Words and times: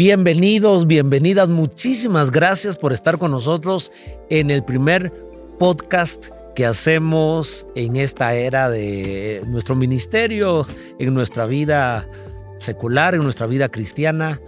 Bienvenidos, 0.00 0.86
bienvenidas, 0.86 1.50
muchísimas 1.50 2.30
gracias 2.30 2.78
por 2.78 2.94
estar 2.94 3.18
con 3.18 3.32
nosotros 3.32 3.92
en 4.30 4.50
el 4.50 4.64
primer 4.64 5.12
podcast 5.58 6.28
que 6.54 6.64
hacemos 6.64 7.66
en 7.74 7.96
esta 7.96 8.32
era 8.32 8.70
de 8.70 9.42
nuestro 9.46 9.74
ministerio, 9.76 10.66
en 10.98 11.12
nuestra 11.12 11.44
vida 11.44 12.08
secular, 12.60 13.14
en 13.14 13.24
nuestra 13.24 13.46
vida 13.46 13.68
cristiana, 13.68 14.40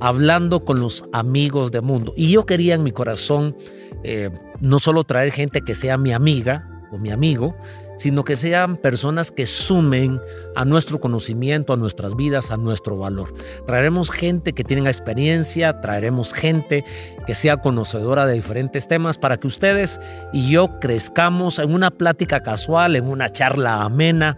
hablando 0.00 0.64
con 0.64 0.78
los 0.78 1.04
amigos 1.12 1.72
del 1.72 1.82
mundo. 1.82 2.14
Y 2.16 2.30
yo 2.30 2.46
quería 2.46 2.76
en 2.76 2.84
mi 2.84 2.92
corazón 2.92 3.56
eh, 4.04 4.30
no 4.60 4.78
solo 4.78 5.02
traer 5.02 5.32
gente 5.32 5.62
que 5.62 5.74
sea 5.74 5.98
mi 5.98 6.12
amiga 6.12 6.68
o 6.92 6.98
mi 6.98 7.10
amigo, 7.10 7.56
sino 8.02 8.24
que 8.24 8.34
sean 8.34 8.78
personas 8.78 9.30
que 9.30 9.46
sumen 9.46 10.20
a 10.56 10.64
nuestro 10.64 10.98
conocimiento, 10.98 11.72
a 11.72 11.76
nuestras 11.76 12.16
vidas, 12.16 12.50
a 12.50 12.56
nuestro 12.56 12.96
valor. 12.96 13.32
Traeremos 13.64 14.10
gente 14.10 14.54
que 14.54 14.64
tenga 14.64 14.90
experiencia, 14.90 15.80
traeremos 15.80 16.32
gente 16.32 16.84
que 17.28 17.34
sea 17.34 17.58
conocedora 17.58 18.26
de 18.26 18.34
diferentes 18.34 18.88
temas 18.88 19.18
para 19.18 19.36
que 19.36 19.46
ustedes 19.46 20.00
y 20.32 20.50
yo 20.50 20.80
crezcamos 20.80 21.60
en 21.60 21.72
una 21.72 21.92
plática 21.92 22.40
casual, 22.40 22.96
en 22.96 23.06
una 23.06 23.28
charla 23.28 23.82
amena. 23.82 24.36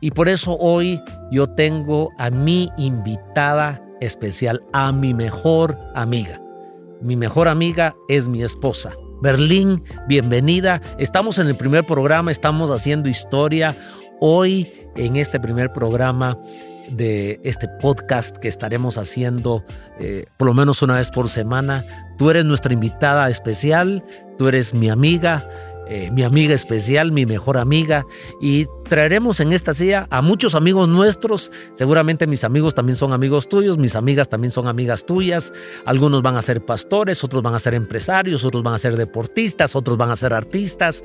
Y 0.00 0.10
por 0.10 0.28
eso 0.28 0.56
hoy 0.58 1.00
yo 1.30 1.46
tengo 1.46 2.10
a 2.18 2.30
mi 2.30 2.70
invitada 2.76 3.80
especial, 4.00 4.64
a 4.72 4.90
mi 4.90 5.14
mejor 5.14 5.78
amiga. 5.94 6.40
Mi 7.00 7.14
mejor 7.14 7.46
amiga 7.46 7.94
es 8.08 8.26
mi 8.26 8.42
esposa. 8.42 8.94
Berlín, 9.20 9.82
bienvenida. 10.06 10.82
Estamos 10.98 11.38
en 11.38 11.48
el 11.48 11.56
primer 11.56 11.86
programa, 11.86 12.30
estamos 12.30 12.70
haciendo 12.70 13.08
historia. 13.08 13.76
Hoy 14.20 14.72
en 14.94 15.16
este 15.16 15.40
primer 15.40 15.72
programa 15.72 16.38
de 16.90 17.40
este 17.42 17.68
podcast 17.68 18.36
que 18.36 18.48
estaremos 18.48 18.98
haciendo 18.98 19.64
eh, 19.98 20.26
por 20.36 20.46
lo 20.46 20.54
menos 20.54 20.82
una 20.82 20.94
vez 20.94 21.10
por 21.10 21.28
semana. 21.28 21.84
Tú 22.18 22.30
eres 22.30 22.44
nuestra 22.44 22.72
invitada 22.72 23.28
especial, 23.30 24.04
tú 24.38 24.48
eres 24.48 24.74
mi 24.74 24.90
amiga 24.90 25.48
eh, 25.88 26.10
mi 26.10 26.24
amiga 26.24 26.54
especial, 26.54 27.12
mi 27.12 27.26
mejor 27.26 27.58
amiga, 27.58 28.06
y 28.40 28.66
traeremos 28.88 29.40
en 29.40 29.52
esta 29.52 29.74
silla 29.74 30.06
a 30.10 30.22
muchos 30.22 30.54
amigos 30.54 30.88
nuestros. 30.88 31.52
Seguramente 31.74 32.26
mis 32.26 32.44
amigos 32.44 32.74
también 32.74 32.96
son 32.96 33.12
amigos 33.12 33.48
tuyos, 33.48 33.78
mis 33.78 33.96
amigas 33.96 34.28
también 34.28 34.50
son 34.50 34.68
amigas 34.68 35.06
tuyas. 35.06 35.52
Algunos 35.84 36.22
van 36.22 36.36
a 36.36 36.42
ser 36.42 36.64
pastores, 36.64 37.22
otros 37.24 37.42
van 37.42 37.54
a 37.54 37.58
ser 37.58 37.74
empresarios, 37.74 38.44
otros 38.44 38.62
van 38.62 38.74
a 38.74 38.78
ser 38.78 38.96
deportistas, 38.96 39.76
otros 39.76 39.96
van 39.96 40.10
a 40.10 40.16
ser 40.16 40.32
artistas, 40.32 41.04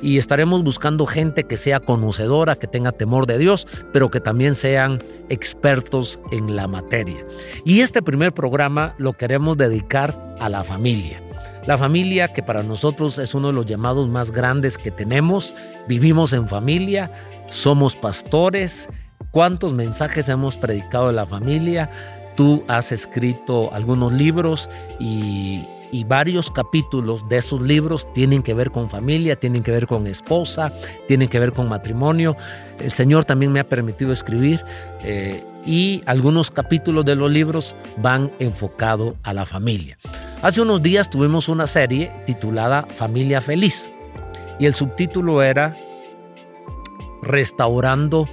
y 0.00 0.18
estaremos 0.18 0.62
buscando 0.62 1.06
gente 1.06 1.44
que 1.44 1.56
sea 1.56 1.80
conocedora, 1.80 2.56
que 2.56 2.66
tenga 2.66 2.92
temor 2.92 3.26
de 3.26 3.38
Dios, 3.38 3.66
pero 3.92 4.10
que 4.10 4.20
también 4.20 4.54
sean 4.54 5.02
expertos 5.28 6.20
en 6.30 6.56
la 6.56 6.68
materia. 6.68 7.24
Y 7.64 7.80
este 7.80 8.02
primer 8.02 8.32
programa 8.32 8.94
lo 8.98 9.12
queremos 9.12 9.56
dedicar 9.56 10.36
a 10.40 10.48
la 10.48 10.64
familia. 10.64 11.22
La 11.66 11.78
familia, 11.78 12.32
que 12.32 12.42
para 12.42 12.64
nosotros 12.64 13.18
es 13.18 13.34
uno 13.34 13.48
de 13.48 13.52
los 13.52 13.66
llamados 13.66 14.08
más 14.08 14.32
grandes 14.32 14.76
que 14.76 14.90
tenemos, 14.90 15.54
vivimos 15.86 16.32
en 16.32 16.48
familia, 16.48 17.12
somos 17.50 17.94
pastores. 17.94 18.88
¿Cuántos 19.30 19.72
mensajes 19.72 20.28
hemos 20.28 20.56
predicado 20.56 21.06
de 21.06 21.12
la 21.12 21.24
familia? 21.24 21.88
Tú 22.34 22.64
has 22.66 22.90
escrito 22.90 23.72
algunos 23.72 24.12
libros 24.12 24.68
y, 24.98 25.68
varios 26.06 26.50
capítulos 26.50 27.28
de 27.28 27.36
esos 27.36 27.62
libros 27.62 28.12
tienen 28.12 28.42
que 28.42 28.54
ver 28.54 28.70
con 28.70 28.88
familia, 28.90 29.36
tienen 29.36 29.62
que 29.62 29.70
ver 29.70 29.86
con 29.86 30.06
esposa, 30.06 30.72
tienen 31.06 31.28
que 31.28 31.38
ver 31.38 31.52
con 31.52 31.68
matrimonio. 31.68 32.34
El 32.80 32.92
Señor 32.92 33.24
también 33.24 33.52
me 33.52 33.60
ha 33.60 33.68
permitido 33.68 34.10
escribir 34.10 34.64
eh, 35.02 35.44
y 35.64 36.02
algunos 36.06 36.50
capítulos 36.50 37.04
de 37.04 37.16
los 37.16 37.30
libros 37.30 37.74
van 37.96 38.32
enfocados 38.38 39.14
a 39.22 39.32
la 39.32 39.46
familia. 39.46 39.98
Hace 40.42 40.60
unos 40.60 40.82
días 40.82 41.08
tuvimos 41.08 41.48
una 41.48 41.66
serie 41.66 42.12
titulada 42.26 42.86
Familia 42.86 43.40
Feliz 43.40 43.90
y 44.58 44.66
el 44.66 44.74
subtítulo 44.74 45.42
era 45.42 45.76
Restaurando 47.22 48.28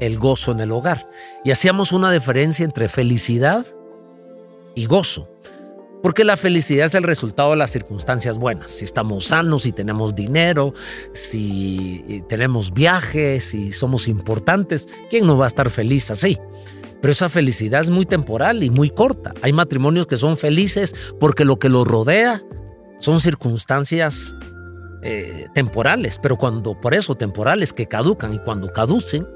el 0.00 0.18
gozo 0.18 0.52
en 0.52 0.60
el 0.60 0.72
hogar. 0.72 1.08
Y 1.44 1.50
hacíamos 1.50 1.92
una 1.92 2.12
diferencia 2.12 2.64
entre 2.64 2.88
felicidad 2.88 3.64
y 4.74 4.86
gozo. 4.86 5.30
Porque 6.04 6.22
la 6.22 6.36
felicidad 6.36 6.84
es 6.84 6.92
el 6.92 7.02
resultado 7.02 7.52
de 7.52 7.56
las 7.56 7.70
circunstancias 7.70 8.36
buenas. 8.36 8.72
Si 8.72 8.84
estamos 8.84 9.28
sanos, 9.28 9.62
si 9.62 9.72
tenemos 9.72 10.14
dinero, 10.14 10.74
si 11.14 12.22
tenemos 12.28 12.74
viajes, 12.74 13.42
si 13.44 13.72
somos 13.72 14.06
importantes, 14.06 14.86
¿quién 15.08 15.26
no 15.26 15.38
va 15.38 15.46
a 15.46 15.48
estar 15.48 15.70
feliz 15.70 16.10
así? 16.10 16.38
Pero 17.00 17.10
esa 17.10 17.30
felicidad 17.30 17.80
es 17.80 17.88
muy 17.88 18.04
temporal 18.04 18.62
y 18.62 18.68
muy 18.68 18.90
corta. 18.90 19.32
Hay 19.40 19.54
matrimonios 19.54 20.06
que 20.06 20.18
son 20.18 20.36
felices 20.36 20.94
porque 21.18 21.46
lo 21.46 21.56
que 21.56 21.70
los 21.70 21.86
rodea 21.86 22.42
son 22.98 23.18
circunstancias 23.18 24.36
eh, 25.00 25.46
temporales, 25.54 26.18
pero 26.22 26.36
cuando, 26.36 26.78
por 26.78 26.92
eso, 26.92 27.14
temporales 27.14 27.72
que 27.72 27.86
caducan 27.86 28.34
y 28.34 28.38
cuando 28.40 28.70
caducen, 28.70 29.26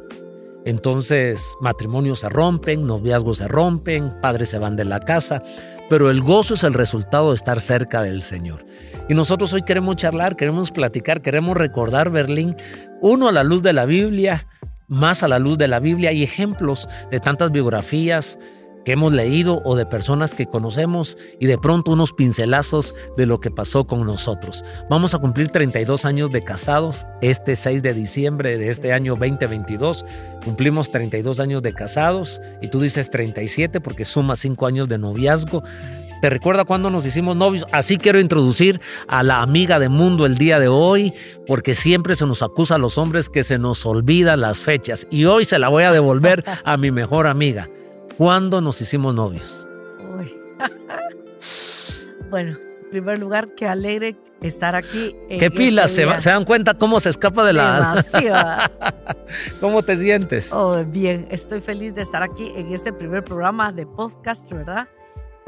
entonces 0.65 1.57
matrimonios 1.61 2.21
se 2.21 2.29
rompen, 2.29 2.87
noviazgos 2.87 3.39
se 3.39 3.49
rompen, 3.49 4.13
padres 4.21 4.51
se 4.51 4.59
van 4.59 4.77
de 4.77 4.85
la 4.85 5.01
casa, 5.01 5.43
pero 5.89 6.11
el 6.11 6.21
gozo 6.21 6.55
es 6.55 6.65
el 6.65 6.75
resultado 6.75 7.31
de 7.31 7.37
estar 7.37 7.61
cerca 7.61 8.03
del 8.03 8.23
Señor. 8.23 8.65
Y 9.09 9.15
nosotros 9.15 9.53
hoy 9.53 9.63
queremos 9.63 9.97
charlar, 9.97 10.37
queremos 10.37 10.71
platicar, 10.71 11.23
queremos 11.23 11.57
recordar 11.57 12.11
Berlín, 12.11 12.57
uno 13.01 13.29
a 13.29 13.33
la 13.33 13.43
luz 13.43 13.63
de 13.63 13.73
la 13.73 13.87
Biblia, 13.87 14.47
más 14.87 15.23
a 15.23 15.29
la 15.29 15.39
luz 15.39 15.57
de 15.57 15.69
la 15.69 15.81
Biblia 15.81 16.13
y 16.13 16.23
ejemplos 16.23 16.89
de 17.11 17.21
tantas 17.21 17.51
biografías 17.51 18.39
que 18.89 18.93
hemos 18.93 19.13
leído 19.13 19.61
o 19.67 19.77
de 19.77 19.85
personas 19.85 20.33
que 20.33 20.47
conocemos 20.47 21.19
y 21.39 21.45
de 21.45 21.59
pronto 21.59 21.91
unos 21.91 22.15
pincelazos 22.15 22.95
de 23.19 23.27
lo 23.27 23.39
que 23.39 23.51
pasó 23.51 23.87
con 23.87 24.07
nosotros. 24.07 24.65
Vamos 24.89 25.13
a 25.13 25.19
cumplir 25.19 25.49
32 25.49 26.07
años 26.07 26.31
de 26.31 26.43
casados 26.43 27.05
este 27.21 27.55
6 27.55 27.83
de 27.83 27.93
diciembre 27.93 28.57
de 28.57 28.71
este 28.71 28.95
año 28.95 29.15
2022. 29.15 30.07
Cumplimos 30.43 30.91
32 30.91 31.39
años 31.39 31.63
de 31.63 31.75
casados 31.75 32.41
y 32.63 32.69
tú 32.69 32.81
dices 32.81 33.11
37 33.11 33.83
porque 33.83 34.07
suma 34.07 34.37
5 34.37 34.67
años 34.67 34.89
de 34.89 34.97
noviazgo. 34.97 35.63
¿Te 36.23 36.31
recuerda 36.31 36.65
cuando 36.65 36.89
nos 36.89 37.05
hicimos 37.05 37.37
novios? 37.37 37.67
Así 37.73 37.99
quiero 37.99 38.21
introducir 38.21 38.81
a 39.07 39.23
la 39.23 39.43
amiga 39.43 39.79
de 39.79 39.91
mundo 39.91 40.25
el 40.25 40.39
día 40.39 40.59
de 40.59 40.69
hoy, 40.69 41.13
porque 41.47 41.75
siempre 41.75 42.15
se 42.15 42.25
nos 42.25 42.43
acusa 42.43 42.77
a 42.77 42.79
los 42.79 42.97
hombres 42.97 43.29
que 43.29 43.45
se 43.45 43.59
nos 43.59 43.85
olvidan 43.85 44.41
las 44.41 44.61
fechas. 44.61 45.07
Y 45.11 45.27
hoy 45.27 45.45
se 45.45 45.59
la 45.59 45.69
voy 45.69 45.85
a 45.85 45.93
devolver 45.93 46.43
a 46.65 46.79
mi 46.79 46.91
mejor 46.91 47.27
amiga. 47.27 47.69
¿Cuándo 48.19 48.61
nos 48.61 48.81
hicimos 48.81 49.15
novios? 49.15 49.69
bueno, 52.31 52.59
en 52.59 52.91
primer 52.91 53.21
lugar, 53.21 53.51
qué 53.57 53.69
alegre 53.69 54.17
estar 54.43 54.75
aquí. 54.75 55.15
¿Qué 55.29 55.53
pilas? 55.53 55.97
Este 55.97 56.13
¿Se, 56.17 56.23
¿Se, 56.23 56.31
dan 56.31 56.45
cuenta 56.45 56.75
cómo 56.75 56.99
se 56.99 57.11
escapa 57.11 57.45
de 57.45 57.53
la... 57.53 58.05
¿Cómo 59.61 59.85
te 59.85 59.97
sientes? 59.97 60.53
Oh, 60.53 60.85
bien, 60.85 61.29
estoy 61.31 61.61
feliz 61.61 61.95
de 61.95 62.03
estar 62.03 62.25
aquí 62.25 62.53
en 62.57 62.75
este 62.75 62.93
primer 62.93 63.23
programa 63.23 63.71
de 63.71 63.87
podcast, 63.87 64.51
¿verdad? 64.51 64.89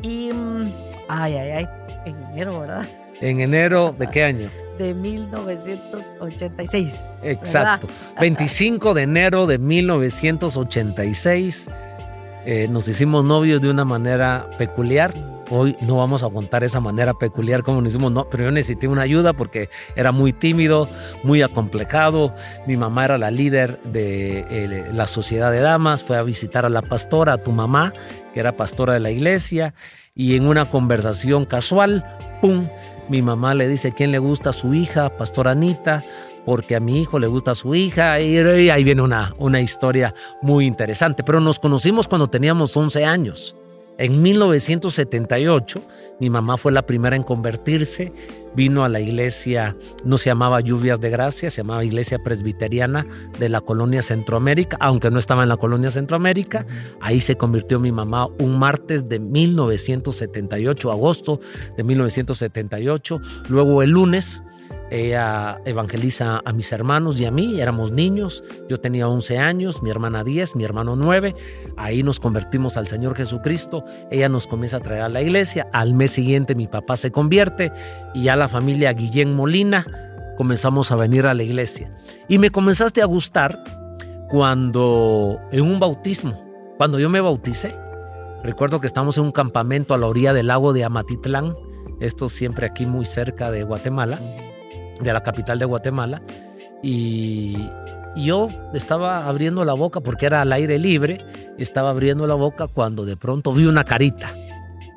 Y, 0.02 0.31
mm, 0.32 0.72
ay, 1.08 1.34
ay, 1.34 1.50
ay, 1.50 1.66
en 2.06 2.20
enero, 2.20 2.60
¿verdad? 2.60 2.88
¿En 3.20 3.41
enero 3.41 3.92
de 3.98 4.06
qué 4.06 4.22
año? 4.22 4.48
De 4.78 4.94
1986. 4.94 6.94
Exacto. 7.22 7.88
25 8.19 8.94
de 8.94 9.02
enero 9.02 9.47
de 9.47 9.58
1986. 9.58 11.69
Eh, 12.46 12.68
nos 12.68 12.88
hicimos 12.88 13.24
novios 13.24 13.60
de 13.60 13.70
una 13.70 13.84
manera 13.84 14.48
peculiar. 14.56 15.14
Hoy 15.50 15.76
no 15.80 15.96
vamos 15.96 16.22
a 16.22 16.30
contar 16.30 16.62
esa 16.62 16.80
manera 16.80 17.12
peculiar 17.12 17.62
como 17.62 17.80
nos 17.80 17.92
hicimos, 17.92 18.12
no, 18.12 18.28
pero 18.30 18.44
yo 18.44 18.50
necesité 18.52 18.86
una 18.86 19.02
ayuda 19.02 19.32
porque 19.32 19.68
era 19.96 20.12
muy 20.12 20.32
tímido, 20.32 20.88
muy 21.25 21.42
acomplejado. 21.42 22.34
Mi 22.66 22.76
mamá 22.76 23.04
era 23.04 23.19
la 23.19 23.31
líder 23.31 23.82
de 23.82 24.44
eh, 24.48 24.84
la 24.92 25.06
sociedad 25.06 25.50
de 25.50 25.60
damas, 25.60 26.04
fue 26.04 26.16
a 26.16 26.22
visitar 26.22 26.64
a 26.64 26.70
la 26.70 26.82
pastora, 26.82 27.34
a 27.34 27.38
tu 27.38 27.50
mamá, 27.50 27.92
que 28.32 28.40
era 28.40 28.56
pastora 28.56 28.94
de 28.94 29.00
la 29.00 29.10
iglesia, 29.10 29.75
y 30.14 30.36
en 30.36 30.46
una 30.46 30.70
conversación 30.70 31.44
casual, 31.46 32.04
¡pum! 32.40 32.69
Mi 33.10 33.22
mamá 33.22 33.54
le 33.54 33.66
dice 33.66 33.90
quién 33.90 34.12
le 34.12 34.20
gusta 34.20 34.50
a 34.50 34.52
su 34.52 34.72
hija, 34.72 35.16
pastora 35.16 35.50
Anita, 35.50 36.04
porque 36.46 36.76
a 36.76 36.80
mi 36.80 37.00
hijo 37.00 37.18
le 37.18 37.26
gusta 37.26 37.50
a 37.50 37.54
su 37.56 37.74
hija, 37.74 38.20
y 38.20 38.38
ahí 38.70 38.84
viene 38.84 39.02
una, 39.02 39.34
una 39.36 39.60
historia 39.60 40.14
muy 40.42 40.64
interesante. 40.64 41.24
Pero 41.24 41.40
nos 41.40 41.58
conocimos 41.58 42.06
cuando 42.06 42.28
teníamos 42.28 42.76
11 42.76 43.04
años. 43.04 43.56
En 44.00 44.23
1978, 44.23 45.82
mi 46.20 46.31
mamá 46.31 46.56
fue 46.56 46.73
la 46.73 46.87
primera 46.87 47.17
en 47.17 47.23
convertirse, 47.23 48.14
vino 48.55 48.82
a 48.82 48.88
la 48.88 48.99
iglesia, 48.99 49.76
no 50.06 50.17
se 50.17 50.31
llamaba 50.31 50.62
Lluvias 50.62 50.99
de 51.02 51.11
Gracia, 51.11 51.50
se 51.50 51.58
llamaba 51.58 51.85
Iglesia 51.85 52.19
Presbiteriana 52.19 53.06
de 53.38 53.50
la 53.50 53.61
colonia 53.61 54.00
Centroamérica, 54.00 54.79
aunque 54.81 55.11
no 55.11 55.19
estaba 55.19 55.43
en 55.43 55.50
la 55.50 55.58
colonia 55.58 55.91
Centroamérica. 55.91 56.64
Ahí 57.02 57.20
se 57.20 57.37
convirtió 57.37 57.79
mi 57.79 57.93
mamá 57.93 58.26
un 58.38 58.58
martes 58.58 59.06
de 59.11 59.19
1978, 59.19 60.91
agosto 60.91 61.38
de 61.76 61.85
1978. 61.85 63.20
Luego 63.50 63.82
el 63.82 63.91
lunes 63.91 64.41
Ella 64.90 65.60
evangeliza 65.64 66.40
a 66.44 66.52
mis 66.52 66.72
hermanos 66.72 67.20
y 67.20 67.25
a 67.25 67.31
mí, 67.31 67.60
éramos 67.60 67.92
niños, 67.92 68.42
yo 68.69 68.81
tenía 68.81 69.08
11 69.08 69.38
años, 69.38 69.82
mi 69.82 69.90
hermana 69.90 70.25
10, 70.25 70.56
mi 70.56 70.64
hermano 70.64 70.96
9, 70.96 71.37
ahí 71.76 72.02
nos 72.02 72.19
convertimos 72.19 72.76
al 72.76 72.88
Señor 72.88 73.14
Jesucristo, 73.14 73.84
ella 74.10 74.28
nos 74.28 74.48
comienza 74.48 74.78
a 74.78 74.81
traer 74.81 75.02
a 75.02 75.08
la 75.08 75.22
iglesia, 75.22 75.69
al 75.72 75.94
mes 75.94 76.10
siguiente 76.10 76.56
mi 76.56 76.66
papá 76.66 76.96
se 76.96 77.12
convierte 77.12 77.70
y 78.14 78.25
ya 78.25 78.34
la 78.34 78.48
familia 78.48 78.92
Guillén 78.92 79.32
Molina 79.32 79.87
comenzamos 80.37 80.90
a 80.90 80.96
venir 80.96 81.26
a 81.26 81.34
la 81.34 81.44
iglesia. 81.44 81.96
Y 82.28 82.38
me 82.38 82.50
comenzaste 82.50 83.00
a 83.00 83.06
gustar 83.06 83.62
cuando 84.28 85.38
en 85.52 85.60
un 85.60 85.78
bautismo, 85.78 86.44
cuando 86.78 86.98
yo 86.98 87.08
me 87.10 87.20
bauticé, 87.20 87.76
recuerdo 88.43 88.81
que 88.81 88.88
estamos 88.88 89.19
en 89.19 89.25
un 89.25 89.32
campamento 89.32 89.94
a 89.94 89.98
la 89.98 90.08
orilla 90.08 90.32
del 90.32 90.48
lago 90.48 90.72
de 90.72 90.82
Amatitlán, 90.82 91.54
esto 92.00 92.28
siempre 92.28 92.66
aquí 92.66 92.86
muy 92.86 93.06
cerca 93.06 93.52
de 93.52 93.62
Guatemala 93.62 94.19
de 95.00 95.12
la 95.12 95.23
capital 95.23 95.58
de 95.58 95.64
Guatemala, 95.64 96.23
y 96.82 97.56
yo 98.17 98.49
estaba 98.75 99.29
abriendo 99.29 99.64
la 99.64 99.75
boca 99.75 100.00
porque 100.00 100.26
era 100.26 100.43
al 100.43 100.52
aire 100.52 100.79
libre, 100.79 101.25
estaba 101.58 101.91
abriendo 101.91 102.26
la 102.26 102.35
boca 102.35 102.67
cuando 102.67 103.05
de 103.05 103.17
pronto 103.17 103.52
vi 103.52 103.67
una 103.67 103.85
carita, 103.85 104.35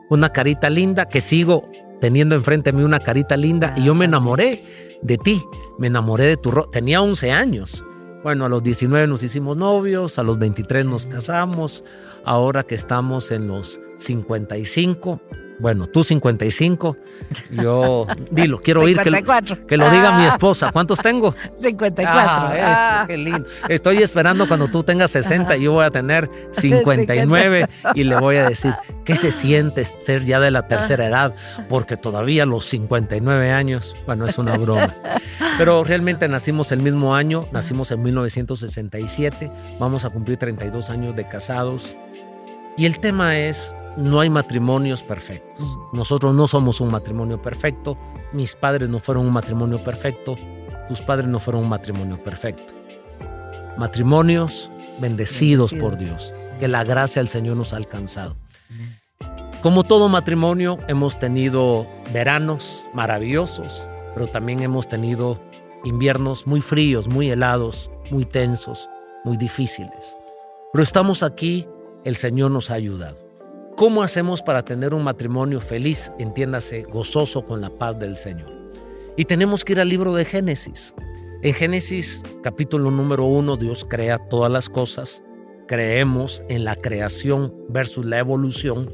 una 0.09 0.29
carita 0.29 0.69
linda 0.69 1.05
que 1.05 1.21
sigo 1.21 1.69
teniendo 2.03 2.35
enfrente 2.35 2.71
de 2.71 2.77
mí 2.77 2.83
una 2.83 2.99
carita 2.99 3.37
linda 3.37 3.73
y 3.77 3.85
yo 3.85 3.95
me 3.95 4.05
enamoré 4.05 4.63
de 5.01 5.17
ti, 5.17 5.41
me 5.79 5.87
enamoré 5.87 6.25
de 6.25 6.37
tu 6.37 6.51
rostro, 6.51 6.71
tenía 6.71 7.01
11 7.01 7.31
años. 7.31 7.85
Bueno, 8.23 8.45
a 8.45 8.49
los 8.49 8.63
19 8.63 9.07
nos 9.07 9.23
hicimos 9.23 9.57
novios, 9.57 10.17
a 10.17 10.23
los 10.23 10.39
23 10.39 10.85
nos 10.85 11.07
casamos, 11.07 11.83
ahora 12.25 12.63
que 12.63 12.75
estamos 12.75 13.31
en 13.31 13.47
los 13.47 13.81
55, 13.97 15.21
bueno, 15.63 15.87
tú 15.87 16.03
55, 16.03 16.97
yo, 17.51 18.05
dilo, 18.31 18.61
quiero 18.61 18.81
oír 18.81 18.97
que, 18.97 19.23
que, 19.65 19.77
lo 19.77 19.89
diga 19.89 20.11
mi 20.17 20.25
esposa. 20.25 20.73
¿Cuántos 20.73 20.99
tengo? 20.99 21.33
54. 21.55 22.11
Ah, 22.11 22.51
ah. 22.63 23.05
qué 23.07 23.15
lindo. 23.17 23.45
Estoy 23.69 23.99
esperando 23.99 24.45
cuando 24.49 24.67
tú 24.67 24.83
tengas 24.83 25.11
60 25.11 25.55
y 25.55 25.63
yo 25.63 25.71
voy 25.71 25.85
a 25.85 25.89
tener 25.89 26.29
59 26.51 27.69
y 27.95 28.03
le 28.03 28.17
voy 28.17 28.35
a 28.35 28.49
decir, 28.49 28.73
¿qué 29.05 29.15
se 29.15 29.31
siente 29.31 29.85
ser 29.85 30.25
ya 30.25 30.41
de 30.41 30.51
la 30.51 30.67
tercera 30.67 31.05
edad? 31.05 31.33
Porque 31.69 31.95
todavía 31.95 32.45
los 32.45 32.65
59 32.65 33.51
años, 33.51 33.95
bueno, 34.05 34.25
es 34.25 34.37
una 34.37 34.57
broma. 34.57 34.93
Pero 35.57 35.85
realmente 35.85 36.27
nacimos 36.27 36.73
el 36.73 36.81
mismo 36.81 37.15
año, 37.15 37.47
nacimos 37.53 37.89
en 37.91 38.03
1967, 38.03 39.49
vamos 39.79 40.03
a 40.03 40.09
cumplir 40.09 40.37
32 40.37 40.89
años 40.89 41.15
de 41.15 41.25
casados. 41.25 41.95
Y 42.75 42.85
el 42.85 42.99
tema 42.99 43.39
es 43.39 43.73
no 43.97 44.19
hay 44.19 44.29
matrimonios 44.29 45.03
perfectos. 45.03 45.77
Nosotros 45.91 46.33
no 46.33 46.47
somos 46.47 46.81
un 46.81 46.91
matrimonio 46.91 47.41
perfecto. 47.41 47.97
Mis 48.31 48.55
padres 48.55 48.89
no 48.89 48.99
fueron 48.99 49.27
un 49.27 49.33
matrimonio 49.33 49.83
perfecto. 49.83 50.35
Tus 50.87 51.01
padres 51.01 51.27
no 51.27 51.39
fueron 51.39 51.63
un 51.63 51.69
matrimonio 51.69 52.21
perfecto. 52.21 52.73
Matrimonios 53.77 54.71
bendecidos, 54.99 55.73
por 55.73 55.97
Dios. 55.97 56.33
Que 56.59 56.67
la 56.67 56.83
gracia 56.83 57.19
del 57.19 57.27
Señor 57.27 57.57
nos 57.57 57.73
ha 57.73 57.77
alcanzado. 57.77 58.35
Como 59.61 59.83
todo 59.83 60.09
matrimonio, 60.09 60.79
hemos 60.87 61.19
tenido 61.19 61.87
veranos 62.11 62.89
maravillosos, 62.93 63.89
pero 64.13 64.27
también 64.27 64.61
hemos 64.61 64.89
tenido 64.89 65.39
inviernos 65.85 66.47
muy 66.47 66.61
fríos, 66.61 67.07
muy 67.07 67.31
helados, 67.31 67.89
muy 68.11 68.25
tensos, 68.25 68.89
muy 69.23 69.37
difíciles. 69.37 70.17
Pero 70.73 70.83
estamos 70.83 71.23
aquí, 71.23 71.67
el 72.03 72.15
Señor 72.17 72.51
nos 72.51 72.71
ha 72.71 72.73
ayudado. 72.73 73.22
¿Cómo 73.75 74.03
hacemos 74.03 74.43
para 74.43 74.63
tener 74.63 74.93
un 74.93 75.03
matrimonio 75.03 75.59
feliz, 75.59 76.11
entiéndase, 76.19 76.83
gozoso 76.83 77.43
con 77.43 77.59
la 77.59 77.71
paz 77.71 77.97
del 77.97 78.17
Señor? 78.17 78.51
Y 79.17 79.25
tenemos 79.25 79.65
que 79.65 79.73
ir 79.73 79.79
al 79.79 79.89
libro 79.89 80.13
de 80.13 80.25
Génesis. 80.25 80.93
En 81.41 81.55
Génesis 81.55 82.21
capítulo 82.43 82.91
número 82.91 83.25
uno, 83.25 83.57
Dios 83.57 83.83
crea 83.89 84.19
todas 84.19 84.51
las 84.51 84.69
cosas. 84.69 85.23
Creemos 85.67 86.43
en 86.49 86.65
la 86.65 86.75
creación 86.75 87.51
versus 87.67 88.05
la 88.05 88.19
evolución. 88.19 88.91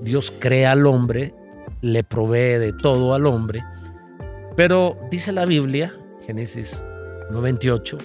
Dios 0.00 0.32
crea 0.38 0.72
al 0.72 0.86
hombre, 0.86 1.34
le 1.82 2.02
provee 2.02 2.58
de 2.58 2.72
todo 2.72 3.12
al 3.12 3.26
hombre. 3.26 3.62
Pero 4.56 4.96
dice 5.10 5.32
la 5.32 5.44
Biblia, 5.44 5.94
Génesis 6.26 6.82
98, 7.30 7.98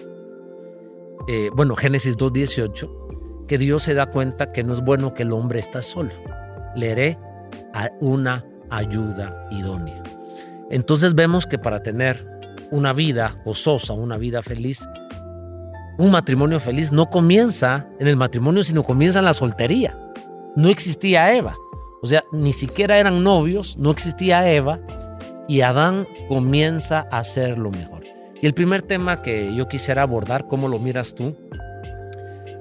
eh, 1.29 1.49
bueno, 1.53 1.75
Génesis 1.77 2.17
2.18, 2.17 2.96
que 3.47 3.57
Dios 3.57 3.83
se 3.83 3.93
da 3.93 4.07
cuenta 4.07 4.51
que 4.51 4.63
no 4.63 4.73
es 4.73 4.81
bueno 4.81 5.13
que 5.13 5.23
el 5.23 5.31
hombre 5.31 5.59
está 5.59 5.81
solo. 5.81 6.11
Le 6.75 7.17
a 7.73 7.89
una 7.99 8.43
ayuda 8.69 9.47
idónea. 9.51 10.01
Entonces 10.69 11.15
vemos 11.15 11.45
que 11.45 11.57
para 11.57 11.81
tener 11.81 12.23
una 12.71 12.93
vida 12.93 13.33
gozosa, 13.45 13.93
una 13.93 14.17
vida 14.17 14.41
feliz, 14.41 14.87
un 15.97 16.11
matrimonio 16.11 16.59
feliz 16.59 16.91
no 16.91 17.09
comienza 17.09 17.87
en 17.99 18.07
el 18.07 18.17
matrimonio, 18.17 18.63
sino 18.63 18.83
comienza 18.83 19.19
en 19.19 19.25
la 19.25 19.33
soltería. 19.33 19.97
No 20.55 20.69
existía 20.69 21.33
Eva. 21.33 21.55
O 22.01 22.07
sea, 22.07 22.23
ni 22.31 22.53
siquiera 22.53 22.99
eran 22.99 23.23
novios, 23.23 23.77
no 23.77 23.91
existía 23.91 24.51
Eva 24.51 24.79
y 25.47 25.61
Adán 25.61 26.07
comienza 26.27 27.07
a 27.11 27.19
hacer 27.19 27.57
lo 27.57 27.71
mejor. 27.71 28.03
Y 28.39 28.45
el 28.45 28.53
primer 28.53 28.83
tema 28.83 29.21
que 29.21 29.55
yo 29.55 29.67
quisiera 29.67 30.03
abordar, 30.03 30.47
¿cómo 30.47 30.67
lo 30.67 30.77
miras 30.77 31.15
tú? 31.15 31.35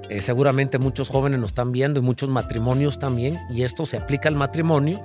Eh, 0.09 0.21
seguramente 0.21 0.79
muchos 0.79 1.09
jóvenes 1.09 1.39
nos 1.39 1.49
están 1.49 1.71
viendo 1.71 1.99
y 1.99 2.03
muchos 2.03 2.29
matrimonios 2.29 2.99
también, 2.99 3.37
y 3.49 3.63
esto 3.63 3.85
se 3.85 3.97
aplica 3.97 4.29
al 4.29 4.35
matrimonio 4.35 5.03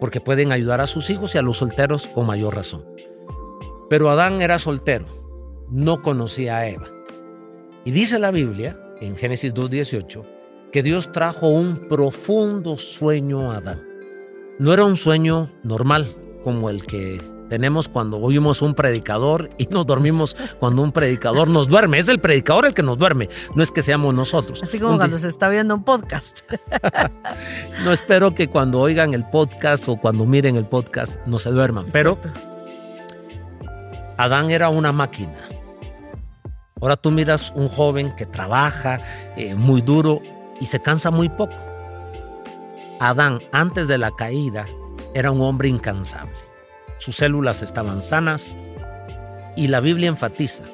porque 0.00 0.20
pueden 0.20 0.52
ayudar 0.52 0.80
a 0.80 0.86
sus 0.86 1.08
hijos 1.10 1.34
y 1.34 1.38
a 1.38 1.42
los 1.42 1.58
solteros 1.58 2.06
con 2.08 2.26
mayor 2.26 2.54
razón. 2.56 2.84
Pero 3.88 4.10
Adán 4.10 4.42
era 4.42 4.58
soltero, 4.58 5.06
no 5.70 6.02
conocía 6.02 6.58
a 6.58 6.68
Eva. 6.68 6.86
Y 7.84 7.92
dice 7.92 8.18
la 8.18 8.30
Biblia, 8.30 8.78
en 9.00 9.16
Génesis 9.16 9.54
2.18, 9.54 10.24
que 10.72 10.82
Dios 10.82 11.12
trajo 11.12 11.48
un 11.48 11.88
profundo 11.88 12.76
sueño 12.76 13.52
a 13.52 13.58
Adán. 13.58 13.82
No 14.58 14.72
era 14.72 14.84
un 14.84 14.96
sueño 14.96 15.50
normal 15.62 16.16
como 16.42 16.70
el 16.70 16.84
que 16.84 17.20
tenemos 17.54 17.86
cuando 17.86 18.18
oímos 18.18 18.62
un 18.62 18.74
predicador 18.74 19.48
y 19.58 19.66
nos 19.66 19.86
dormimos 19.86 20.36
cuando 20.58 20.82
un 20.82 20.90
predicador 20.90 21.46
nos 21.46 21.68
duerme. 21.68 22.00
Es 22.00 22.08
el 22.08 22.18
predicador 22.18 22.66
el 22.66 22.74
que 22.74 22.82
nos 22.82 22.98
duerme, 22.98 23.28
no 23.54 23.62
es 23.62 23.70
que 23.70 23.80
seamos 23.80 24.12
nosotros. 24.12 24.60
Así 24.60 24.80
como 24.80 24.96
cuando 24.96 25.18
se 25.18 25.28
está 25.28 25.48
viendo 25.48 25.72
un 25.72 25.84
podcast. 25.84 26.40
no 27.84 27.92
espero 27.92 28.34
que 28.34 28.48
cuando 28.48 28.80
oigan 28.80 29.14
el 29.14 29.24
podcast 29.24 29.88
o 29.88 29.96
cuando 29.98 30.26
miren 30.26 30.56
el 30.56 30.66
podcast 30.66 31.24
no 31.26 31.38
se 31.38 31.50
duerman, 31.50 31.86
pero 31.92 32.18
Adán 34.16 34.50
era 34.50 34.68
una 34.68 34.90
máquina. 34.90 35.38
Ahora 36.80 36.96
tú 36.96 37.12
miras 37.12 37.52
un 37.54 37.68
joven 37.68 38.16
que 38.16 38.26
trabaja 38.26 38.98
eh, 39.36 39.54
muy 39.54 39.80
duro 39.80 40.22
y 40.60 40.66
se 40.66 40.82
cansa 40.82 41.12
muy 41.12 41.28
poco. 41.28 41.54
Adán, 42.98 43.38
antes 43.52 43.86
de 43.86 43.98
la 43.98 44.10
caída, 44.10 44.66
era 45.14 45.30
un 45.30 45.40
hombre 45.40 45.68
incansable 45.68 46.53
sus 47.04 47.16
células 47.16 47.62
estaban 47.62 48.02
sanas 48.02 48.56
y 49.56 49.66
la 49.66 49.80
Biblia 49.80 50.08
enfatiza, 50.08 50.64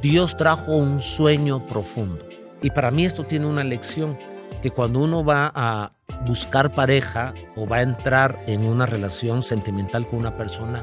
Dios 0.00 0.34
trajo 0.34 0.74
un 0.74 1.02
sueño 1.02 1.66
profundo. 1.66 2.26
Y 2.62 2.70
para 2.70 2.90
mí 2.90 3.04
esto 3.04 3.24
tiene 3.24 3.44
una 3.44 3.64
lección, 3.64 4.16
que 4.62 4.70
cuando 4.70 5.00
uno 5.00 5.22
va 5.22 5.52
a 5.54 5.90
buscar 6.26 6.70
pareja 6.70 7.34
o 7.54 7.68
va 7.68 7.76
a 7.76 7.82
entrar 7.82 8.42
en 8.46 8.64
una 8.64 8.86
relación 8.86 9.42
sentimental 9.42 10.08
con 10.08 10.20
una 10.20 10.38
persona, 10.38 10.82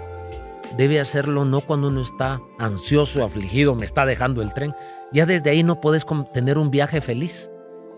debe 0.77 0.99
hacerlo 0.99 1.45
no 1.45 1.61
cuando 1.61 1.87
uno 1.87 2.01
está 2.01 2.39
ansioso, 2.59 3.25
afligido, 3.25 3.73
me 3.73 3.85
está 3.85 4.05
dejando 4.05 4.43
el 4.43 4.53
tren. 4.53 4.75
Ya 5.11 5.25
desde 5.25 5.49
ahí 5.49 5.63
no 5.63 5.81
puedes 5.81 6.05
tener 6.31 6.59
un 6.59 6.69
viaje 6.69 7.01
feliz, 7.01 7.49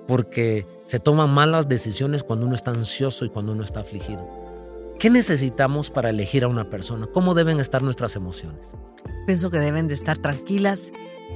porque 0.07 0.65
se 0.85 1.01
toman 1.01 1.31
malas 1.31 1.67
decisiones 1.67 2.23
cuando 2.23 2.45
uno 2.45 2.55
está 2.55 2.71
ansioso 2.71 3.25
y 3.25 3.29
cuando 3.29 3.51
uno 3.51 3.63
está 3.65 3.81
afligido. 3.81 4.42
¿Qué 5.03 5.09
necesitamos 5.09 5.89
para 5.91 6.11
elegir 6.11 6.45
a 6.45 6.47
una 6.47 6.69
persona? 6.69 7.07
¿Cómo 7.07 7.33
deben 7.33 7.59
estar 7.59 7.81
nuestras 7.81 8.15
emociones? 8.15 8.71
Pienso 9.25 9.51
que 9.51 9.59
deben 9.59 9.89
de 9.89 9.95
estar 9.95 10.17
tranquilas 10.17 10.93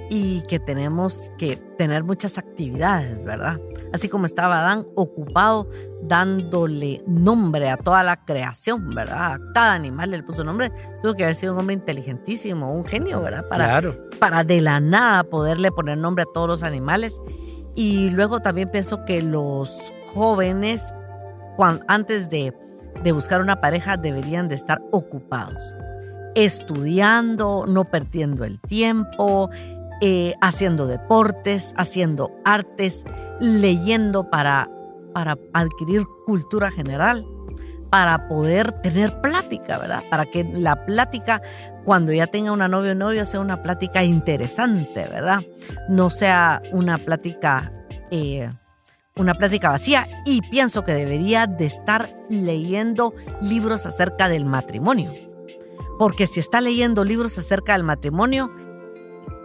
y 0.09 0.39
que 0.43 0.57
tenemos 0.57 1.33
que 1.37 1.57
tener 1.77 2.05
muchas 2.05 2.37
actividades, 2.37 3.25
¿verdad? 3.25 3.59
Así 3.91 4.07
como 4.07 4.25
estaba 4.25 4.61
Adán 4.61 4.87
ocupado 4.95 5.69
dándole 6.01 7.01
nombre 7.07 7.69
a 7.69 7.75
toda 7.75 8.03
la 8.03 8.23
creación, 8.23 8.89
¿verdad? 8.91 9.33
A 9.33 9.39
cada 9.53 9.73
animal 9.73 10.11
le 10.11 10.23
puso 10.23 10.45
nombre. 10.45 10.71
Tuvo 11.03 11.15
que 11.15 11.23
haber 11.23 11.35
sido 11.35 11.51
un 11.51 11.59
hombre 11.59 11.73
inteligentísimo, 11.73 12.73
un 12.73 12.85
genio, 12.85 13.21
¿verdad? 13.21 13.45
Para, 13.49 13.65
claro. 13.65 13.97
para 14.17 14.45
de 14.45 14.61
la 14.61 14.79
nada 14.79 15.25
poderle 15.25 15.73
poner 15.73 15.97
nombre 15.97 16.23
a 16.23 16.27
todos 16.33 16.47
los 16.47 16.63
animales. 16.63 17.19
Y 17.75 18.11
luego 18.11 18.39
también 18.39 18.69
pienso 18.69 19.03
que 19.03 19.21
los 19.21 19.91
jóvenes, 20.13 20.81
cuando, 21.57 21.83
antes 21.89 22.29
de 22.29 22.53
de 23.03 23.11
buscar 23.11 23.41
una 23.41 23.57
pareja 23.57 23.97
deberían 23.97 24.47
de 24.47 24.55
estar 24.55 24.81
ocupados, 24.91 25.75
estudiando, 26.35 27.65
no 27.67 27.85
perdiendo 27.85 28.43
el 28.43 28.59
tiempo, 28.59 29.49
eh, 30.01 30.35
haciendo 30.41 30.87
deportes, 30.87 31.73
haciendo 31.77 32.31
artes, 32.45 33.05
leyendo 33.39 34.29
para, 34.29 34.69
para 35.13 35.37
adquirir 35.53 36.03
cultura 36.25 36.69
general, 36.71 37.25
para 37.89 38.27
poder 38.27 38.71
tener 38.81 39.21
plática, 39.21 39.77
¿verdad? 39.77 40.03
Para 40.09 40.25
que 40.25 40.43
la 40.43 40.85
plática 40.85 41.41
cuando 41.87 42.11
ya 42.11 42.27
tenga 42.27 42.51
una 42.51 42.67
novia 42.67 42.91
o 42.91 42.95
novio 42.95 43.23
sea 43.23 43.39
una 43.39 43.63
plática 43.63 44.03
interesante, 44.03 45.07
¿verdad? 45.09 45.39
No 45.87 46.09
sea 46.09 46.61
una 46.73 46.97
plática, 46.97 47.71
eh, 48.11 48.49
una 49.17 49.33
plática 49.33 49.69
vacía. 49.69 50.07
Y 50.25 50.41
pienso 50.41 50.83
que 50.83 50.93
debería 50.93 51.47
de 51.47 51.65
estar 51.65 52.15
leyendo 52.29 53.13
libros 53.41 53.85
acerca 53.85 54.29
del 54.29 54.45
matrimonio. 54.45 55.13
Porque 55.97 56.27
si 56.27 56.39
está 56.39 56.61
leyendo 56.61 57.03
libros 57.03 57.37
acerca 57.37 57.73
del 57.73 57.83
matrimonio, 57.83 58.51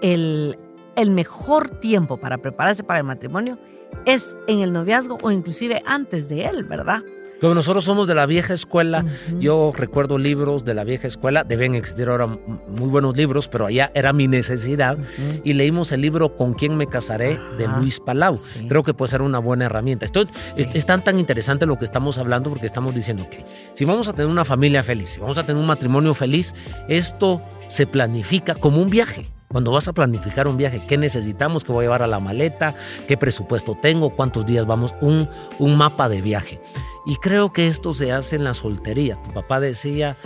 el, 0.03 0.59
el 0.97 1.11
mejor 1.11 1.69
tiempo 1.81 2.19
para 2.19 2.39
prepararse 2.39 2.85
para 2.85 3.01
el 3.01 3.07
matrimonio 3.07 3.59
es 4.07 4.35
en 4.49 4.61
el 4.61 4.73
noviazgo 4.73 5.19
o 5.23 5.31
inclusive 5.31 5.83
antes 5.87 6.29
de 6.29 6.47
él, 6.47 6.65
¿verdad? 6.65 7.03
Como 7.43 7.57
nosotros 7.57 7.83
somos 7.83 8.07
de 8.07 8.15
la 8.15 8.25
vieja 8.25 8.55
escuela, 8.55 9.05
yo 9.41 9.73
recuerdo 9.75 10.17
libros 10.17 10.65
de 10.65 10.75
la 10.75 10.85
vieja 10.85 11.09
escuela, 11.09 11.43
deben 11.43 11.75
existir 11.75 12.09
ahora 12.09 12.29
muy 12.29 12.89
buenos 12.89 13.17
libros, 13.17 13.49
pero 13.49 13.67
allá 13.67 13.91
era 13.97 14.13
mi 14.13 14.29
necesidad 14.29 14.97
y 15.43 15.55
leímos 15.55 15.91
el 15.91 16.03
libro 16.03 16.37
Con 16.37 16.55
quién 16.55 16.77
me 16.77 16.87
casaré 16.87 17.41
de 17.59 17.67
Luis 17.67 17.99
Palau. 17.99 18.39
Creo 18.69 18.85
que 18.85 18.95
puede 18.95 19.11
ser 19.11 19.23
una 19.23 19.41
buena 19.41 19.65
herramienta. 19.65 20.05
Esto, 20.05 20.25
es, 20.57 20.87
tan 20.87 21.03
tan 21.03 21.19
interesante 21.19 21.67
lo 21.67 21.81
que 21.81 21.85
estamos 21.85 22.17
hablando 22.17 22.49
porque 22.49 22.67
estamos 22.67 22.95
diciendo 22.95 23.29
que 23.29 23.45
si 23.73 23.85
vamos 23.85 24.07
a 24.07 24.13
tener 24.13 24.29
una 24.29 24.45
familia 24.45 24.85
feliz, 24.85 25.09
si 25.09 25.21
vamos 25.21 25.37
a 25.37 25.45
tener 25.45 25.61
un 25.61 25.67
matrimonio 25.67 26.15
feliz, 26.15 26.55
esto 26.87 27.43
se 27.67 27.89
planifica 27.89 28.55
como 28.55 28.81
un 28.81 28.89
viaje. 28.89 29.33
Cuando 29.53 29.71
vas 29.71 29.87
a 29.87 29.93
planificar 29.93 30.49
un 30.49 30.57
viaje, 30.57 30.83
¿qué 30.87 30.97
necesitamos? 30.97 31.63
¿Qué 31.63 31.73
voy 31.73 31.85
a 31.85 31.87
llevar 31.87 32.03
a 32.03 32.07
la 32.07 32.21
maleta? 32.21 32.75
¿Qué 33.07 33.19
presupuesto 33.19 33.77
tengo? 33.81 34.11
¿Cuántos 34.11 34.47
días 34.47 34.67
vamos? 34.67 34.95
Un, 35.03 35.29
un 35.59 35.77
mapa 35.77 36.09
de 36.09 36.23
viaje. 36.23 36.61
Y 37.05 37.17
creo 37.17 37.53
que 37.53 37.69
esto 37.69 37.93
se 37.93 38.13
hace 38.13 38.37
en 38.37 38.45
la 38.45 38.55
soltería. 38.55 39.21
Tu 39.23 39.31
papá 39.33 39.61
decía, 39.61 40.17